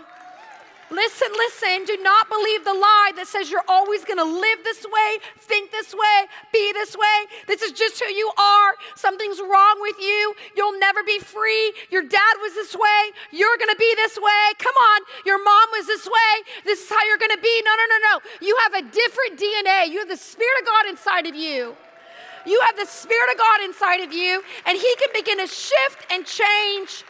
[0.90, 5.18] Listen, listen, do not believe the lie that says you're always gonna live this way,
[5.38, 6.18] think this way,
[6.52, 7.18] be this way.
[7.48, 8.74] This is just who you are.
[8.94, 10.34] Something's wrong with you.
[10.54, 11.72] You'll never be free.
[11.90, 13.02] Your dad was this way.
[13.32, 14.44] You're gonna be this way.
[14.58, 16.34] Come on, your mom was this way.
[16.64, 17.62] This is how you're gonna be.
[17.64, 18.46] No, no, no, no.
[18.46, 19.90] You have a different DNA.
[19.90, 21.74] You have the Spirit of God inside of you.
[22.46, 26.06] You have the Spirit of God inside of you, and He can begin to shift
[26.12, 27.02] and change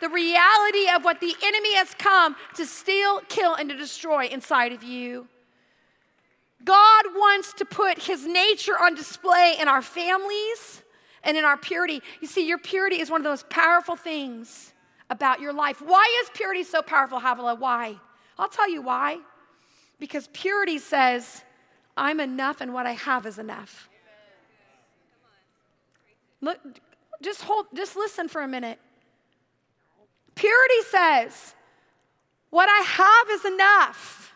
[0.00, 4.72] the reality of what the enemy has come to steal, kill, and to destroy inside
[4.72, 5.28] of you.
[6.64, 10.82] God wants to put his nature on display in our families
[11.22, 12.02] and in our purity.
[12.20, 14.72] You see, your purity is one of the most powerful things
[15.10, 15.82] about your life.
[15.82, 17.56] Why is purity so powerful, Havilah?
[17.56, 17.96] Why?
[18.38, 19.18] I'll tell you why.
[19.98, 21.44] Because purity says,
[21.96, 23.88] I'm enough and what I have is enough.
[26.40, 26.58] Look,
[27.22, 28.78] just hold, just listen for a minute.
[30.34, 31.54] Purity says,
[32.50, 34.32] What I have is enough.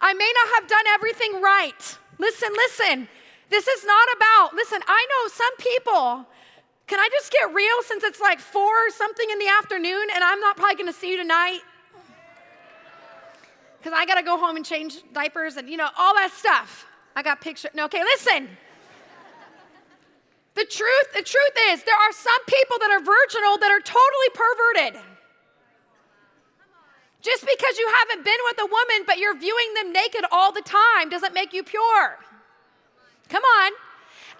[0.00, 1.98] I may not have done everything right.
[2.18, 3.08] Listen, listen.
[3.50, 6.26] This is not about, listen, I know some people.
[6.86, 10.24] Can I just get real since it's like four or something in the afternoon and
[10.24, 11.60] I'm not probably gonna see you tonight?
[13.78, 16.86] Because I gotta go home and change diapers and, you know, all that stuff.
[17.14, 17.70] I got pictures.
[17.74, 18.48] No, okay, listen.
[20.54, 24.30] The truth, the truth is, there are some people that are virginal that are totally
[24.34, 25.11] perverted.
[27.22, 30.62] Just because you haven't been with a woman, but you're viewing them naked all the
[30.62, 32.18] time, doesn't make you pure.
[33.28, 33.72] Come on.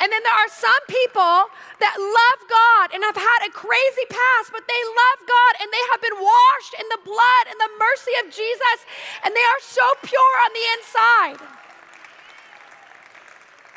[0.01, 1.47] And then there are some people
[1.79, 5.85] that love God and have had a crazy past, but they love God and they
[5.95, 8.79] have been washed in the blood and the mercy of Jesus,
[9.23, 11.41] and they are so pure on the inside.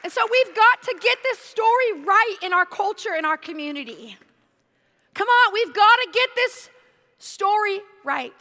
[0.01, 4.17] And so we've got to get this story right in our culture, in our community.
[5.13, 6.69] Come on, we've got to get this
[7.17, 8.33] story right.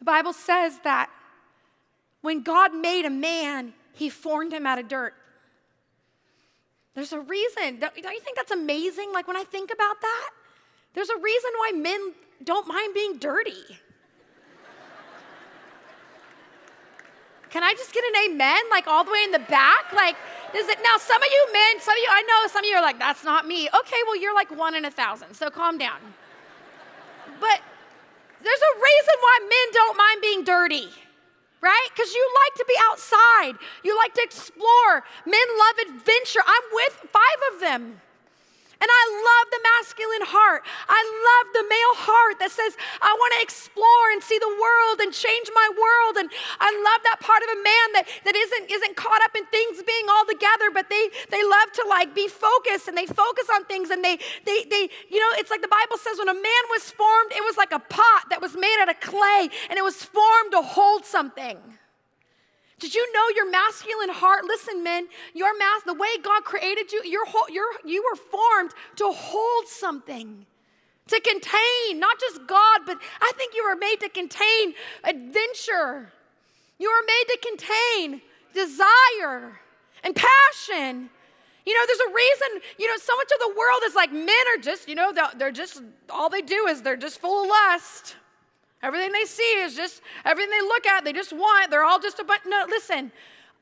[0.00, 1.10] The Bible says that
[2.22, 5.14] when God made a man, he formed him out of dirt.
[6.94, 7.78] There's a reason.
[7.78, 9.12] Don't, you think that's amazing?
[9.12, 10.30] Like when I think about that,
[10.94, 13.78] there's a reason why men don't mind being dirty.
[17.50, 18.60] Can I just get an amen?
[18.70, 19.92] Like all the way in the back?
[19.92, 20.16] Like,
[20.52, 20.96] does it now?
[20.98, 23.24] Some of you men, some of you, I know some of you are like, that's
[23.24, 23.68] not me.
[23.68, 25.98] Okay, well, you're like one in a thousand, so calm down.
[27.40, 27.60] But
[28.42, 30.88] there's a reason why men don't mind being dirty,
[31.60, 31.88] right?
[31.94, 35.04] Because you like to be outside, you like to explore.
[35.26, 36.40] Men love adventure.
[36.46, 38.00] I'm with five of them.
[38.80, 40.64] And I love the masculine heart.
[40.88, 45.04] I love the male heart that says, I want to explore and see the world
[45.04, 46.14] and change my world.
[46.16, 46.32] And
[46.64, 49.84] I love that part of a man that, that isn't, isn't caught up in things
[49.84, 53.68] being all together, but they, they love to like be focused and they focus on
[53.68, 54.16] things and they,
[54.48, 57.44] they, they, you know, it's like the Bible says when a man was formed, it
[57.44, 60.64] was like a pot that was made out of clay and it was formed to
[60.64, 61.60] hold something.
[62.80, 64.44] Did you know your masculine heart?
[64.46, 69.12] Listen, men, your mass, the way God created you, you're, you're, you were formed to
[69.12, 70.46] hold something,
[71.08, 76.10] to contain, not just God, but I think you were made to contain adventure.
[76.78, 78.22] You were made to contain
[78.54, 79.60] desire
[80.02, 81.10] and passion.
[81.66, 84.44] You know, there's a reason, you know, so much of the world is like men
[84.56, 88.16] are just, you know, they're just, all they do is they're just full of lust.
[88.82, 92.18] Everything they see is just, everything they look at, they just want, they're all just
[92.18, 92.42] a bunch.
[92.46, 93.12] No, listen,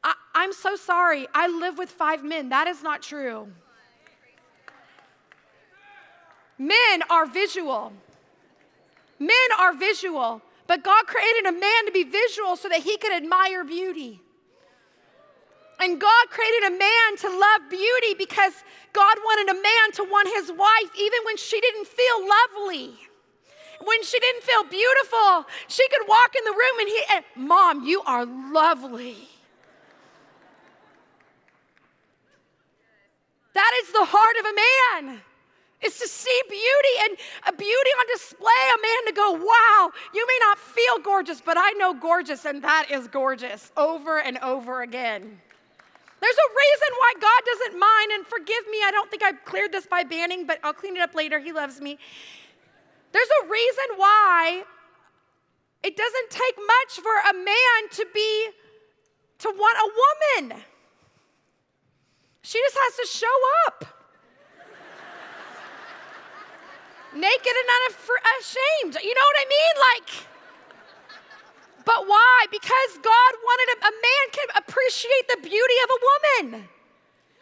[0.04, 1.26] I, I'm so sorry.
[1.35, 2.50] I live with five men.
[2.50, 3.48] That is not true.
[6.57, 7.92] Men are visual.
[9.18, 10.40] Men are visual.
[10.68, 14.20] But God created a man to be visual so that he could admire beauty.
[15.80, 18.53] And God created a man to love beauty because
[18.92, 23.07] God wanted a man to want his wife even when she didn't feel lovely
[23.85, 27.85] when she didn't feel beautiful, she could walk in the room and he, and, Mom,
[27.85, 29.16] you are lovely.
[33.55, 35.20] That is the heart of a man.
[35.81, 37.16] Is to see beauty and
[37.47, 41.57] a beauty on display, a man to go, wow, you may not feel gorgeous, but
[41.57, 45.41] I know gorgeous, and that is gorgeous over and over again.
[46.20, 49.70] There's a reason why God doesn't mind, and forgive me, I don't think I've cleared
[49.70, 51.39] this by banning, but I'll clean it up later.
[51.39, 51.97] He loves me.
[53.18, 54.62] There's a reason why
[55.82, 58.46] it doesn't take much for a man to be,
[59.40, 60.62] to want a woman.
[62.42, 63.78] She just has to show up.
[67.26, 69.02] Naked and unashamed.
[69.02, 69.74] You know what I mean?
[69.82, 70.10] Like,
[71.84, 72.46] but why?
[72.52, 76.68] Because God wanted a, a man can appreciate the beauty of a woman.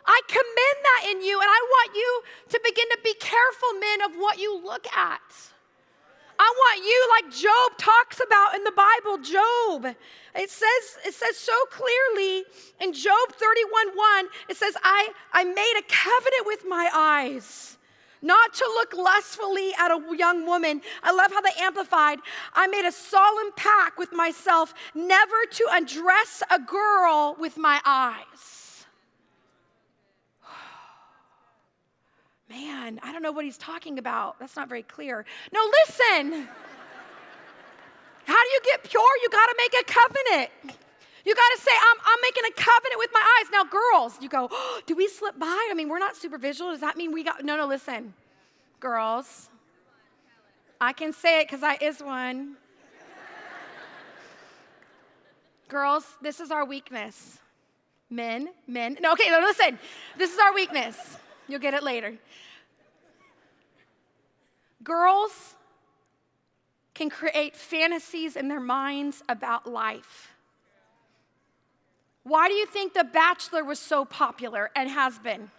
[0.06, 4.00] I commend that in you, and I want you to begin to be careful, men,
[4.08, 5.52] of what you look at.
[6.38, 9.96] I want you, like Job talks about in the Bible, Job.
[10.34, 12.44] It says, it says so clearly
[12.80, 17.76] in Job 31 1, it says, I, I made a covenant with my eyes
[18.22, 20.82] not to look lustfully at a young woman.
[21.02, 22.18] I love how they amplified.
[22.54, 28.55] I made a solemn pact with myself never to undress a girl with my eyes.
[32.48, 34.38] Man, I don't know what he's talking about.
[34.38, 35.24] That's not very clear.
[35.52, 36.48] No, listen.
[38.24, 39.02] How do you get pure?
[39.22, 40.50] You got to make a covenant.
[41.24, 43.50] You got to say, I'm, I'm making a covenant with my eyes.
[43.50, 45.68] Now, girls, you go, oh, do we slip by?
[45.70, 46.70] I mean, we're not super visual.
[46.70, 48.14] Does that mean we got, no, no, listen.
[48.78, 49.50] Girls,
[50.80, 52.56] I can say it because I is one.
[55.68, 57.38] Girls, this is our weakness.
[58.08, 59.80] Men, men, no, okay, no, listen.
[60.16, 61.16] This is our weakness.
[61.48, 62.14] You'll get it later.
[64.82, 65.54] Girls
[66.94, 70.32] can create fantasies in their minds about life.
[72.22, 75.50] Why do you think The Bachelor was so popular and has been?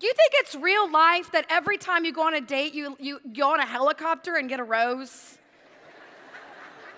[0.00, 2.96] Do you think it's real life that every time you go on a date, you,
[3.00, 5.38] you go on a helicopter and get a rose?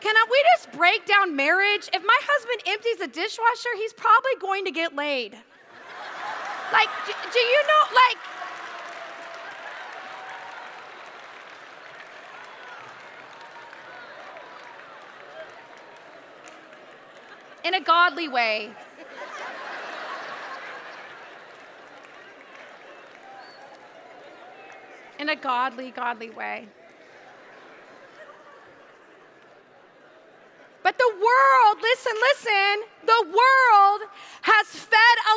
[0.01, 1.89] Can we just break down marriage?
[1.93, 5.37] If my husband empties the dishwasher, he's probably going to get laid.
[6.73, 8.19] Like, do, do you know, like,
[17.65, 18.71] in a godly way.
[25.21, 26.67] in a godly, godly way.
[30.83, 34.01] But the world, listen, listen, the world
[34.41, 35.37] has fed a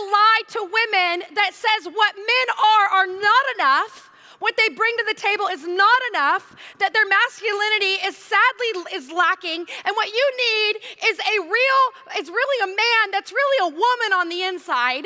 [1.43, 5.65] that says what men are are not enough what they bring to the table is
[5.65, 11.39] not enough, that their masculinity is sadly is lacking, and what you need is a
[11.39, 15.05] real, is really a man that's really a woman on the inside.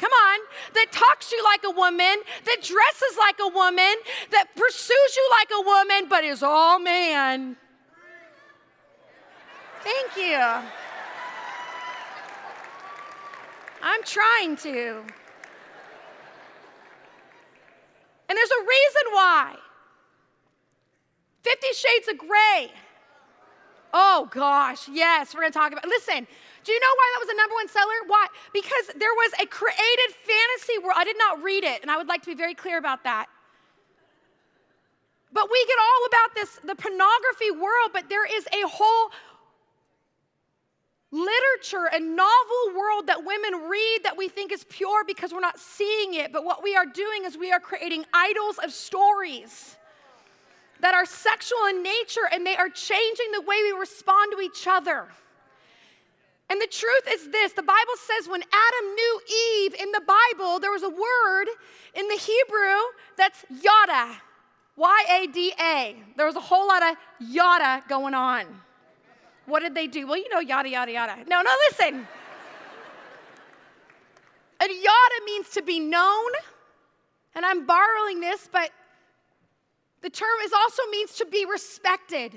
[0.00, 0.40] Come on,
[0.74, 3.94] that talks to you like a woman, that dresses like a woman,
[4.32, 7.54] that pursues you like a woman, but is all man.
[9.84, 10.81] Thank you.
[13.82, 15.04] I'm trying to.
[18.28, 19.56] And there's a reason why.
[21.42, 22.70] Fifty Shades of Grey.
[23.92, 25.84] Oh gosh, yes, we're gonna talk about.
[25.86, 26.26] Listen,
[26.64, 27.92] do you know why that was a number one seller?
[28.06, 28.26] Why?
[28.54, 30.94] Because there was a created fantasy world.
[30.96, 33.26] I did not read it, and I would like to be very clear about that.
[35.32, 39.10] But we get all about this, the pornography world, but there is a whole
[41.12, 45.60] literature and novel world that women read that we think is pure because we're not
[45.60, 46.32] seeing it.
[46.32, 49.76] But what we are doing is we are creating idols of stories
[50.80, 54.66] that are sexual in nature and they are changing the way we respond to each
[54.66, 55.06] other.
[56.48, 59.20] And the truth is this the Bible says when Adam knew
[59.56, 61.46] Eve in the Bible, there was a word
[61.94, 62.78] in the Hebrew
[63.16, 64.16] that's yada,
[64.76, 65.96] Y A D A.
[66.16, 68.46] There was a whole lot of yada going on.
[69.46, 70.06] What did they do?
[70.06, 71.16] Well, you know, yada, yada, yada.
[71.26, 72.06] No, no, listen.
[74.60, 76.30] A yada means to be known,
[77.34, 78.70] and I'm borrowing this, but
[80.02, 82.32] the term is also means to be respected.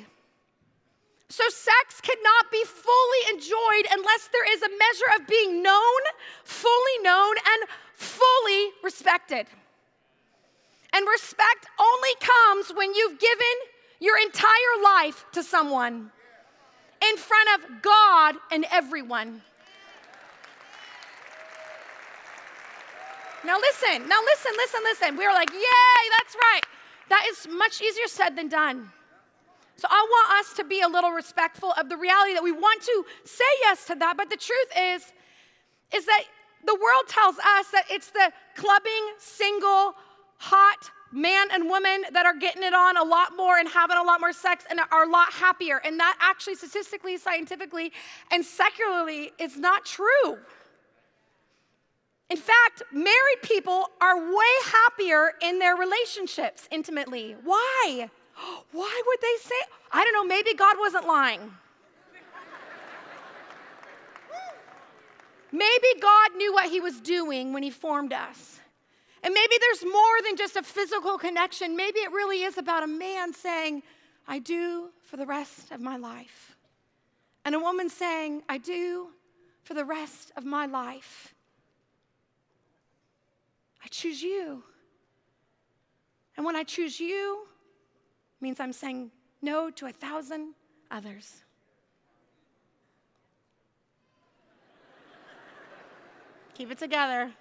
[1.29, 6.01] So, sex cannot be fully enjoyed unless there is a measure of being known,
[6.43, 9.47] fully known, and fully respected.
[10.93, 13.55] And respect only comes when you've given
[13.99, 16.11] your entire life to someone
[17.09, 19.41] in front of God and everyone.
[23.45, 25.17] Now, listen, now, listen, listen, listen.
[25.17, 26.61] We were like, yay, that's right.
[27.09, 28.89] That is much easier said than done.
[29.77, 32.81] So I want us to be a little respectful of the reality that we want
[32.81, 35.13] to say yes to that, but the truth is
[35.93, 36.23] is that
[36.65, 39.93] the world tells us that it's the clubbing, single,
[40.37, 44.03] hot man and woman that are getting it on a lot more and having a
[44.03, 45.81] lot more sex and are a lot happier.
[45.85, 47.91] And that actually, statistically, scientifically,
[48.31, 50.37] and secularly is not true.
[52.29, 57.35] In fact, married people are way happier in their relationships intimately.
[57.43, 58.09] Why?
[58.71, 59.55] Why would they say?
[59.91, 61.39] I don't know, maybe God wasn't lying.
[65.51, 68.59] maybe God knew what he was doing when he formed us.
[69.25, 71.75] And maybe there's more than just a physical connection.
[71.75, 73.81] Maybe it really is about a man saying,
[74.27, 76.55] I do for the rest of my life.
[77.43, 79.07] And a woman saying, I do
[79.63, 81.33] for the rest of my life.
[83.83, 84.63] I choose you.
[86.37, 87.47] And when I choose you,
[88.41, 89.09] means I'm saying
[89.41, 90.53] no to a thousand
[90.91, 91.41] others.
[96.53, 97.31] Keep it together.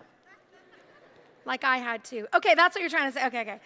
[1.44, 2.26] Like I had to.
[2.34, 3.26] Okay, that's what you're trying to say.
[3.26, 3.60] Okay, okay.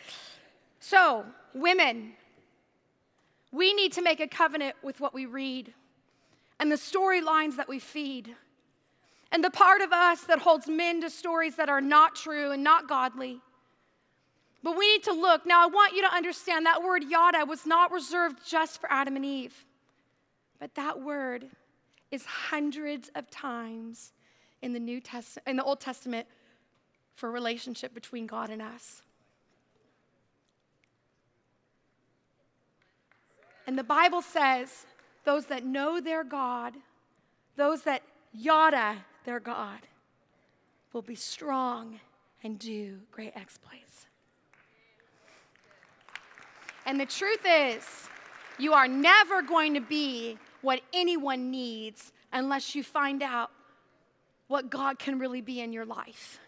[0.81, 1.25] So,
[1.55, 2.13] women,
[3.53, 5.73] we need to make a covenant with what we read
[6.61, 8.35] and the storylines that we feed.
[9.31, 12.65] And the part of us that holds men to stories that are not true and
[12.65, 13.41] not godly.
[14.63, 15.47] But we need to look.
[15.47, 19.17] Now, I want you to understand that word yada was not reserved just for Adam
[19.17, 19.65] and Eve,
[20.59, 21.47] but that word
[22.11, 24.13] is hundreds of times
[24.63, 26.27] in the New Testament, in the Old Testament,
[27.19, 29.03] for relationship between God and us.
[33.67, 34.87] And the Bible says
[35.25, 36.75] those that know their God,
[37.57, 38.03] those that
[38.33, 39.81] yada their God,
[40.93, 41.99] will be strong
[42.45, 44.07] and do great exploits.
[46.87, 47.85] And the truth is,
[48.59, 53.51] you are never going to be what anyone needs unless you find out
[54.47, 56.39] what God can really be in your life.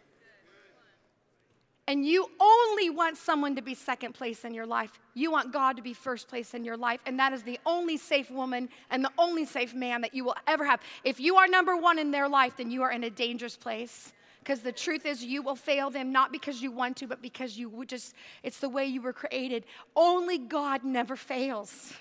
[1.91, 5.01] And you only want someone to be second place in your life.
[5.15, 7.01] You want God to be first place in your life.
[7.05, 10.37] And that is the only safe woman and the only safe man that you will
[10.47, 10.81] ever have.
[11.03, 14.13] If you are number one in their life, then you are in a dangerous place.
[14.39, 17.59] Because the truth is, you will fail them not because you want to, but because
[17.59, 18.15] you just,
[18.45, 19.65] it's the way you were created.
[19.97, 21.93] Only God never fails.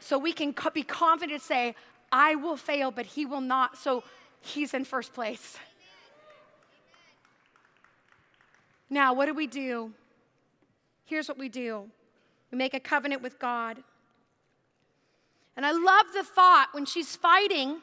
[0.00, 1.76] So we can be confident to say,
[2.10, 3.78] I will fail, but He will not.
[3.78, 4.02] So
[4.40, 5.58] He's in first place.
[8.92, 9.90] Now, what do we do?
[11.06, 11.88] Here's what we do
[12.50, 13.82] we make a covenant with God.
[15.56, 17.80] And I love the thought when she's fighting.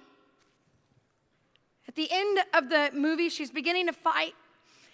[1.88, 4.36] At the end of the movie, she's beginning to fight,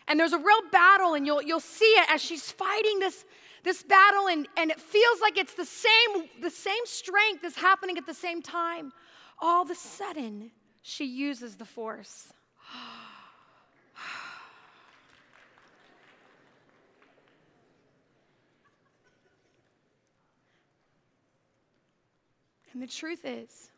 [0.08, 3.26] and there's a real battle, and you'll, you'll see it as she's fighting this,
[3.66, 7.98] this battle, and, and it feels like it's the same, the same strength is happening
[7.98, 8.94] at the same time.
[9.42, 10.52] All of a sudden,
[10.82, 12.32] she uses the force.
[22.76, 23.70] And the truth is,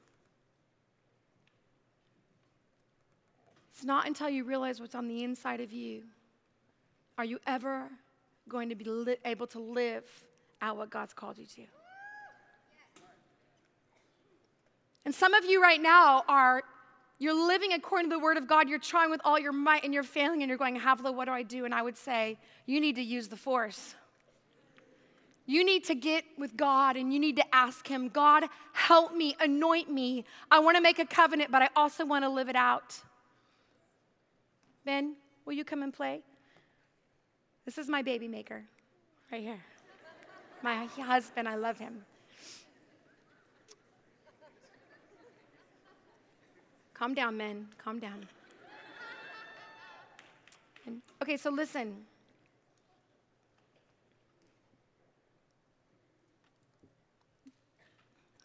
[3.72, 6.02] it's not until you realize what's on the inside of you
[7.16, 7.90] are you ever
[8.50, 10.04] going to be li- able to live
[10.64, 11.62] out what God's called you to.
[15.06, 16.64] And some of you right now are
[17.20, 18.68] you're living according to the word of God.
[18.68, 21.32] You're trying with all your might and you're failing and you're going, Havilah, what do
[21.32, 21.66] I do?
[21.66, 23.94] And I would say, you need to use the force.
[25.48, 28.44] You need to get with God and you need to ask Him, God,
[28.74, 30.26] help me, anoint me.
[30.52, 33.00] I want to make a covenant, but I also want to live it out.
[34.86, 36.22] Ben, will you come and play?
[37.66, 38.64] This is my baby maker
[39.32, 39.64] right here.
[40.62, 42.04] My husband, I love him.
[46.94, 47.68] Calm down, men.
[47.78, 48.28] Calm down.
[51.22, 52.06] Okay, so listen.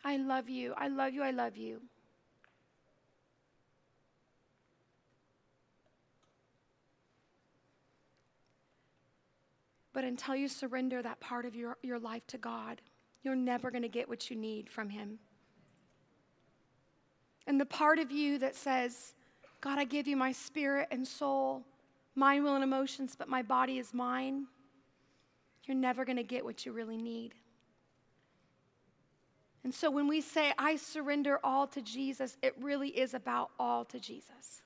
[0.05, 0.74] I love you.
[0.76, 1.22] I love you.
[1.22, 1.80] I love you.
[9.92, 12.80] But until you surrender that part of your, your life to God,
[13.22, 15.18] you're never going to get what you need from Him.
[17.46, 19.14] And the part of you that says,
[19.61, 21.62] God, I give you my spirit and soul,
[22.14, 24.46] mind, will, and emotions, but my body is mine,
[25.64, 27.34] you're never going to get what you really need.
[29.64, 33.84] And so when we say, I surrender all to Jesus, it really is about all
[33.86, 34.62] to Jesus.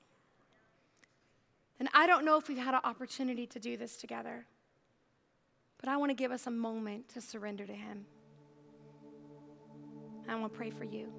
[1.79, 4.45] And I don't know if we've had an opportunity to do this together,
[5.79, 8.05] but I want to give us a moment to surrender to Him.
[10.27, 11.13] I want to pray for you.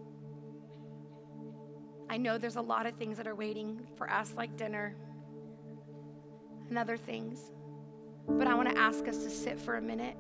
[2.11, 4.97] I know there's a lot of things that are waiting for us, like dinner
[6.69, 7.53] and other things,
[8.27, 10.17] but I want to ask us to sit for a minute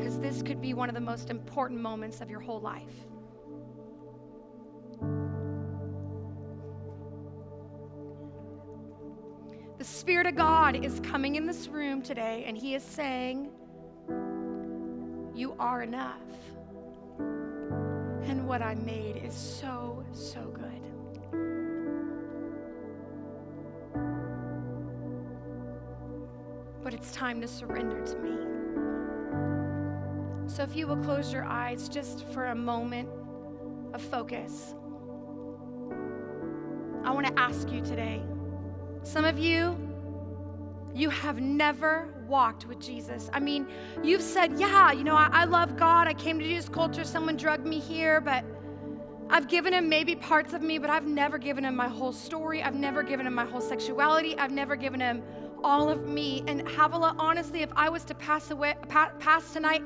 [0.00, 2.82] because this could be one of the most important moments of your whole life.
[9.76, 13.50] The Spirit of God is coming in this room today and He is saying,
[15.34, 16.16] You are enough.
[17.18, 20.80] And what I made is so, so good.
[26.82, 28.59] But it's time to surrender to me.
[30.52, 33.08] So if you will close your eyes just for a moment
[33.94, 34.74] of focus,
[37.04, 38.20] I want to ask you today.
[39.04, 39.76] Some of you,
[40.92, 43.30] you have never walked with Jesus.
[43.32, 43.68] I mean,
[44.02, 46.08] you've said, Yeah, you know, I, I, love God.
[46.08, 47.04] I came to Jesus culture.
[47.04, 48.44] Someone drugged me here, but
[49.30, 52.60] I've given him maybe parts of me, but I've never given him my whole story.
[52.60, 54.36] I've never given him my whole sexuality.
[54.36, 55.22] I've never given him
[55.64, 56.42] all of me.
[56.46, 59.82] And Havilah, honestly, if I was to pass away, pass tonight,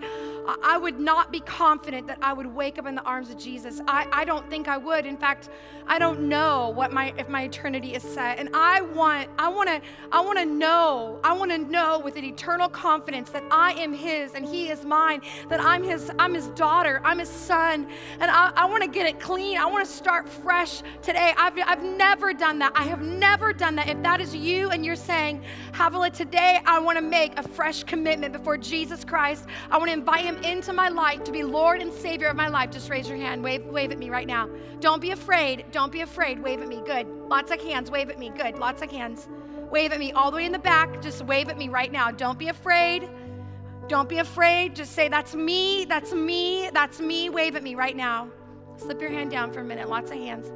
[0.63, 3.81] I would not be confident that I would wake up in the arms of Jesus.
[3.89, 5.07] I, I don't think I would.
[5.07, 5.49] In fact,
[5.87, 8.39] I don't know what my if my eternity is set.
[8.39, 9.81] And I want I want to
[10.13, 13.93] I want to know I want to know with an eternal confidence that I am
[13.93, 15.21] His and He is mine.
[15.49, 17.01] That I'm His I'm His daughter.
[17.05, 17.87] I'm His son.
[18.21, 19.59] And I, I want to get it clean.
[19.59, 21.35] I want to start fresh today.
[21.37, 22.73] I've I've never done that.
[22.75, 23.89] I have never done that.
[23.89, 25.43] If that is you and you're saying
[25.75, 29.47] Havilah, today I want to make a fresh commitment before Jesus Christ.
[29.73, 32.47] I want to invite him into my life to be Lord and Savior of my
[32.47, 32.71] life.
[32.71, 33.43] Just raise your hand.
[33.43, 34.49] Wave, wave at me right now.
[34.79, 35.65] Don't be afraid.
[35.73, 36.41] Don't be afraid.
[36.41, 36.81] Wave at me.
[36.87, 37.09] Good.
[37.29, 37.91] Lots of hands.
[37.91, 38.31] Wave at me.
[38.31, 38.57] Good.
[38.57, 39.29] Lots of hands.
[39.69, 41.03] Wave at me all the way in the back.
[41.03, 42.13] Just wave at me right now.
[42.13, 43.09] Don't be afraid.
[43.89, 44.77] Don't be afraid.
[44.77, 45.87] Just say, That's me.
[45.87, 46.71] That's me.
[46.73, 47.31] That's me.
[47.31, 48.29] Wave at me right now.
[48.77, 49.89] Slip your hand down for a minute.
[49.89, 50.53] Lots of hands.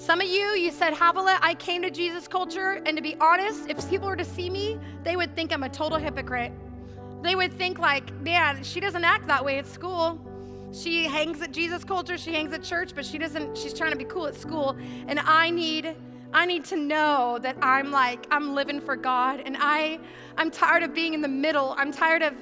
[0.00, 3.68] Some of you, you said, Havilah, I came to Jesus culture, and to be honest,
[3.68, 6.52] if people were to see me, they would think I'm a total hypocrite.
[7.22, 10.20] They would think, like, man, she doesn't act that way at school.
[10.72, 13.96] She hangs at Jesus culture, she hangs at church, but she doesn't, she's trying to
[13.96, 14.76] be cool at school.
[15.08, 15.96] And I need,
[16.32, 19.42] I need to know that I'm like, I'm living for God.
[19.44, 19.98] And I,
[20.36, 21.74] I'm tired of being in the middle.
[21.76, 22.34] I'm tired of,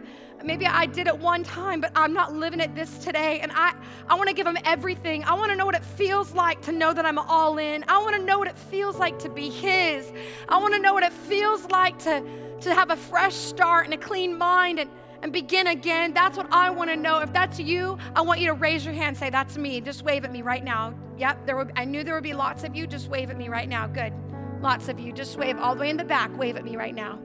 [0.46, 3.40] maybe I did it one time, but I'm not living it this today.
[3.40, 3.74] And I,
[4.08, 5.24] I want to give him everything.
[5.24, 7.84] I want to know what it feels like to know that I'm all in.
[7.88, 10.10] I want to know what it feels like to be his.
[10.48, 12.22] I want to know what it feels like to,
[12.60, 14.88] to have a fresh start and a clean mind and,
[15.22, 16.14] and begin again.
[16.14, 17.18] That's what I want to know.
[17.18, 19.80] If that's you, I want you to raise your hand say, That's me.
[19.80, 20.94] Just wave at me right now.
[21.18, 22.86] Yep, there would, I knew there would be lots of you.
[22.86, 23.86] Just wave at me right now.
[23.86, 24.12] Good.
[24.60, 25.12] Lots of you.
[25.12, 26.36] Just wave all the way in the back.
[26.38, 27.18] Wave at me right now.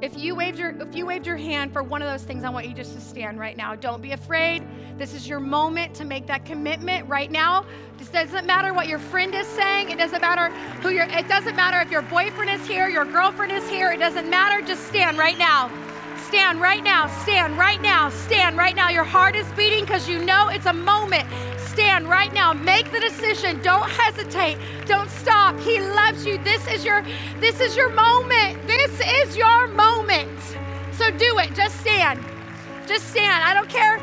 [0.00, 2.50] If you waved your if you waved your hand for one of those things, I
[2.50, 3.74] want you just to stand right now.
[3.74, 4.62] Don't be afraid.
[4.96, 7.64] This is your moment to make that commitment right now.
[7.98, 9.90] It doesn't matter what your friend is saying.
[9.90, 13.50] It doesn't matter who your it doesn't matter if your boyfriend is here, your girlfriend
[13.50, 13.90] is here.
[13.90, 14.64] It doesn't matter.
[14.64, 15.68] Just stand right now.
[16.28, 17.08] Stand right now.
[17.22, 18.10] Stand right now.
[18.10, 18.90] Stand right now.
[18.90, 21.26] Your heart is beating because you know it's a moment
[21.78, 22.52] stand right now.
[22.52, 23.62] Make the decision.
[23.62, 24.58] Don't hesitate.
[24.86, 25.56] Don't stop.
[25.60, 26.36] He loves you.
[26.38, 27.04] This is your
[27.38, 28.66] this is your moment.
[28.66, 30.40] This is your moment.
[30.90, 31.54] So do it.
[31.54, 32.18] Just stand.
[32.88, 33.44] Just stand.
[33.44, 34.00] I don't care.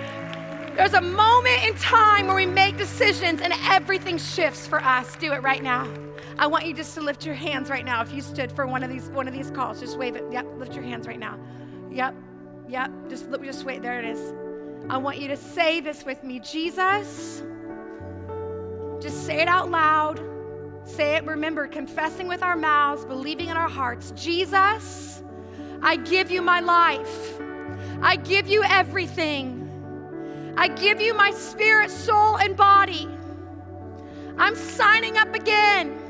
[0.78, 5.13] There's a moment in time where we make decisions and everything shifts for us.
[5.17, 5.86] Do it right now.
[6.39, 8.01] I want you just to lift your hands right now.
[8.01, 10.23] If you stood for one of these one of these calls, just wave it.
[10.32, 11.38] Yep, lift your hands right now.
[11.91, 12.15] Yep,
[12.69, 12.89] yep.
[13.09, 13.82] Just just wait.
[13.82, 14.34] There it is.
[14.89, 17.43] I want you to say this with me, Jesus.
[19.02, 20.22] Just say it out loud.
[20.86, 24.12] Say it, remember, confessing with our mouths, believing in our hearts.
[24.12, 25.24] Jesus,
[25.82, 27.39] I give you my life.
[28.02, 30.54] I give you everything.
[30.58, 33.08] I give you my spirit, soul, and body.
[34.38, 36.02] I'm signing up again.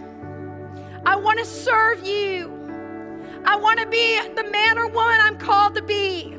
[1.05, 2.51] I want to serve you.
[3.45, 6.35] I want to be the man or woman I'm called to be.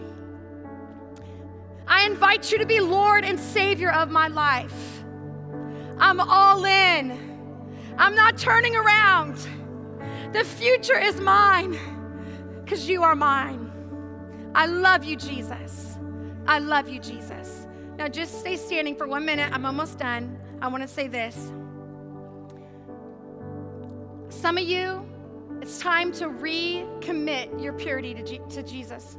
[1.87, 4.86] I invite you to be Lord and Savior of my life.
[5.99, 7.95] I'm all in.
[7.99, 9.39] I'm not turning around.
[10.33, 11.79] The future is mine
[12.65, 13.73] because you are mine.
[14.55, 15.99] I love you, Jesus.
[16.47, 17.67] I love you, Jesus.
[17.97, 19.51] Now, just stay standing for one minute.
[19.53, 20.39] I'm almost done.
[20.61, 21.53] I want to say this.
[24.29, 25.07] Some of you,
[25.63, 29.17] it's time to recommit your purity to, G- to Jesus.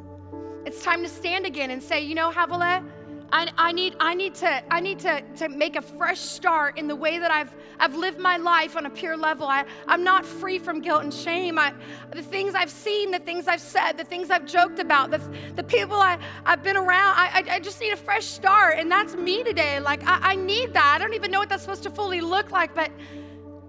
[0.65, 2.83] It's time to stand again and say, you know, Havilah,
[3.31, 6.87] I, I, need, I need, to, I need to, to make a fresh start in
[6.87, 9.47] the way that I've, I've lived my life on a pure level.
[9.47, 11.59] I, I'm not free from guilt and shame.
[11.59, 11.73] I,
[12.11, 15.21] the things I've seen, the things I've said, the things I've joked about, the,
[15.55, 18.79] the people I, I've been around, I, I, I just need a fresh start.
[18.79, 19.81] And that's me today.
[19.81, 20.93] Like, I, I need that.
[20.95, 22.91] I don't even know what that's supposed to fully look like, but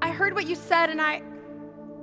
[0.01, 1.23] I heard what you said and I,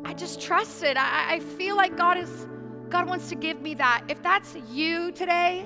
[0.04, 0.98] I just trusted.
[0.98, 2.48] I, I feel like God is,
[2.90, 4.04] God wants to give me that.
[4.10, 5.66] If that's you today,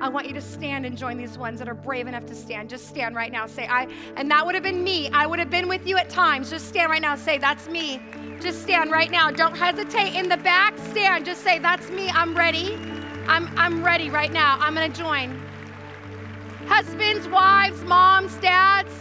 [0.00, 2.70] I want you to stand and join these ones that are brave enough to stand.
[2.70, 3.46] Just stand right now.
[3.46, 3.86] Say, I,
[4.16, 5.10] and that would have been me.
[5.10, 6.48] I would have been with you at times.
[6.48, 7.16] Just stand right now.
[7.16, 8.00] Say, that's me.
[8.40, 9.30] Just stand right now.
[9.30, 10.14] Don't hesitate.
[10.14, 11.26] In the back, stand.
[11.26, 12.08] Just say, that's me.
[12.08, 12.74] I'm ready.
[13.28, 14.56] I'm, I'm ready right now.
[14.60, 15.38] I'm going to join.
[16.66, 18.92] Husbands, wives, moms, dads,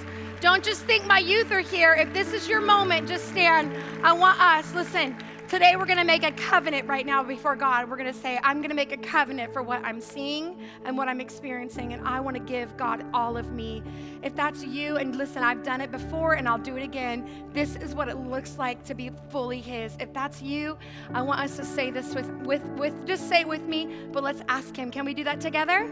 [0.41, 1.93] don't just think my youth are here.
[1.93, 3.75] If this is your moment, just stand.
[4.03, 5.15] I want us, listen,
[5.49, 7.89] Today, we're going to make a covenant right now before God.
[7.89, 10.95] We're going to say, I'm going to make a covenant for what I'm seeing and
[10.95, 13.81] what I'm experiencing, and I want to give God all of me.
[14.21, 17.27] If that's you, and listen, I've done it before and I'll do it again.
[17.51, 19.97] This is what it looks like to be fully His.
[19.99, 20.77] If that's you,
[21.15, 24.21] I want us to say this with, with, with just say it with me, but
[24.21, 24.91] let's ask Him.
[24.91, 25.91] Can we do that together?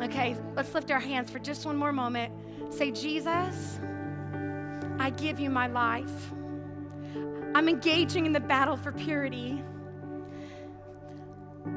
[0.00, 2.32] Okay, let's lift our hands for just one more moment.
[2.70, 3.80] Say, Jesus,
[4.98, 6.32] I give you my life.
[7.54, 9.62] I'm engaging in the battle for purity.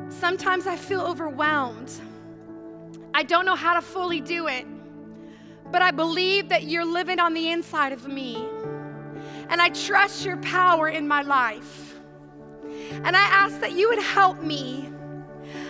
[0.10, 1.92] Sometimes I feel overwhelmed.
[3.14, 4.66] I don't know how to fully do it,
[5.72, 8.48] but I believe that you're living on the inside of me.
[9.50, 11.96] And I trust your power in my life.
[13.04, 14.90] And I ask that you would help me.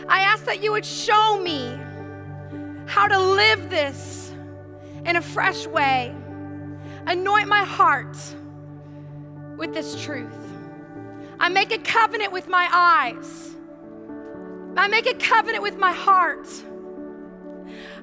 [0.08, 1.80] I ask that you would show me
[2.86, 4.32] how to live this
[5.06, 6.16] in a fresh way.
[7.08, 8.18] Anoint my heart
[9.58, 10.34] with this truth.
[11.40, 13.56] I make a covenant with my eyes.
[14.78, 16.48] I make a covenant with my heart.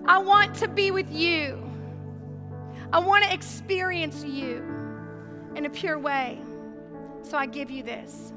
[0.04, 1.62] I want to be with you.
[2.92, 4.64] I want to experience you
[5.54, 6.40] in a pure way.
[7.22, 8.32] So I give you this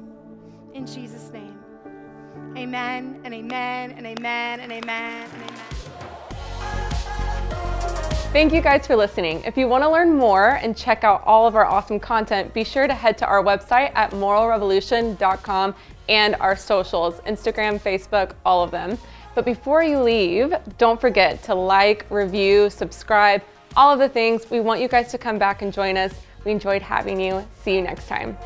[0.74, 1.58] in Jesus' name.
[2.56, 5.51] Amen and amen and amen and amen and amen.
[8.32, 9.42] Thank you guys for listening.
[9.44, 12.64] If you want to learn more and check out all of our awesome content, be
[12.64, 15.74] sure to head to our website at moralrevolution.com
[16.08, 18.96] and our socials Instagram, Facebook, all of them.
[19.34, 23.42] But before you leave, don't forget to like, review, subscribe,
[23.76, 24.50] all of the things.
[24.50, 26.14] We want you guys to come back and join us.
[26.46, 27.46] We enjoyed having you.
[27.62, 28.38] See you next time.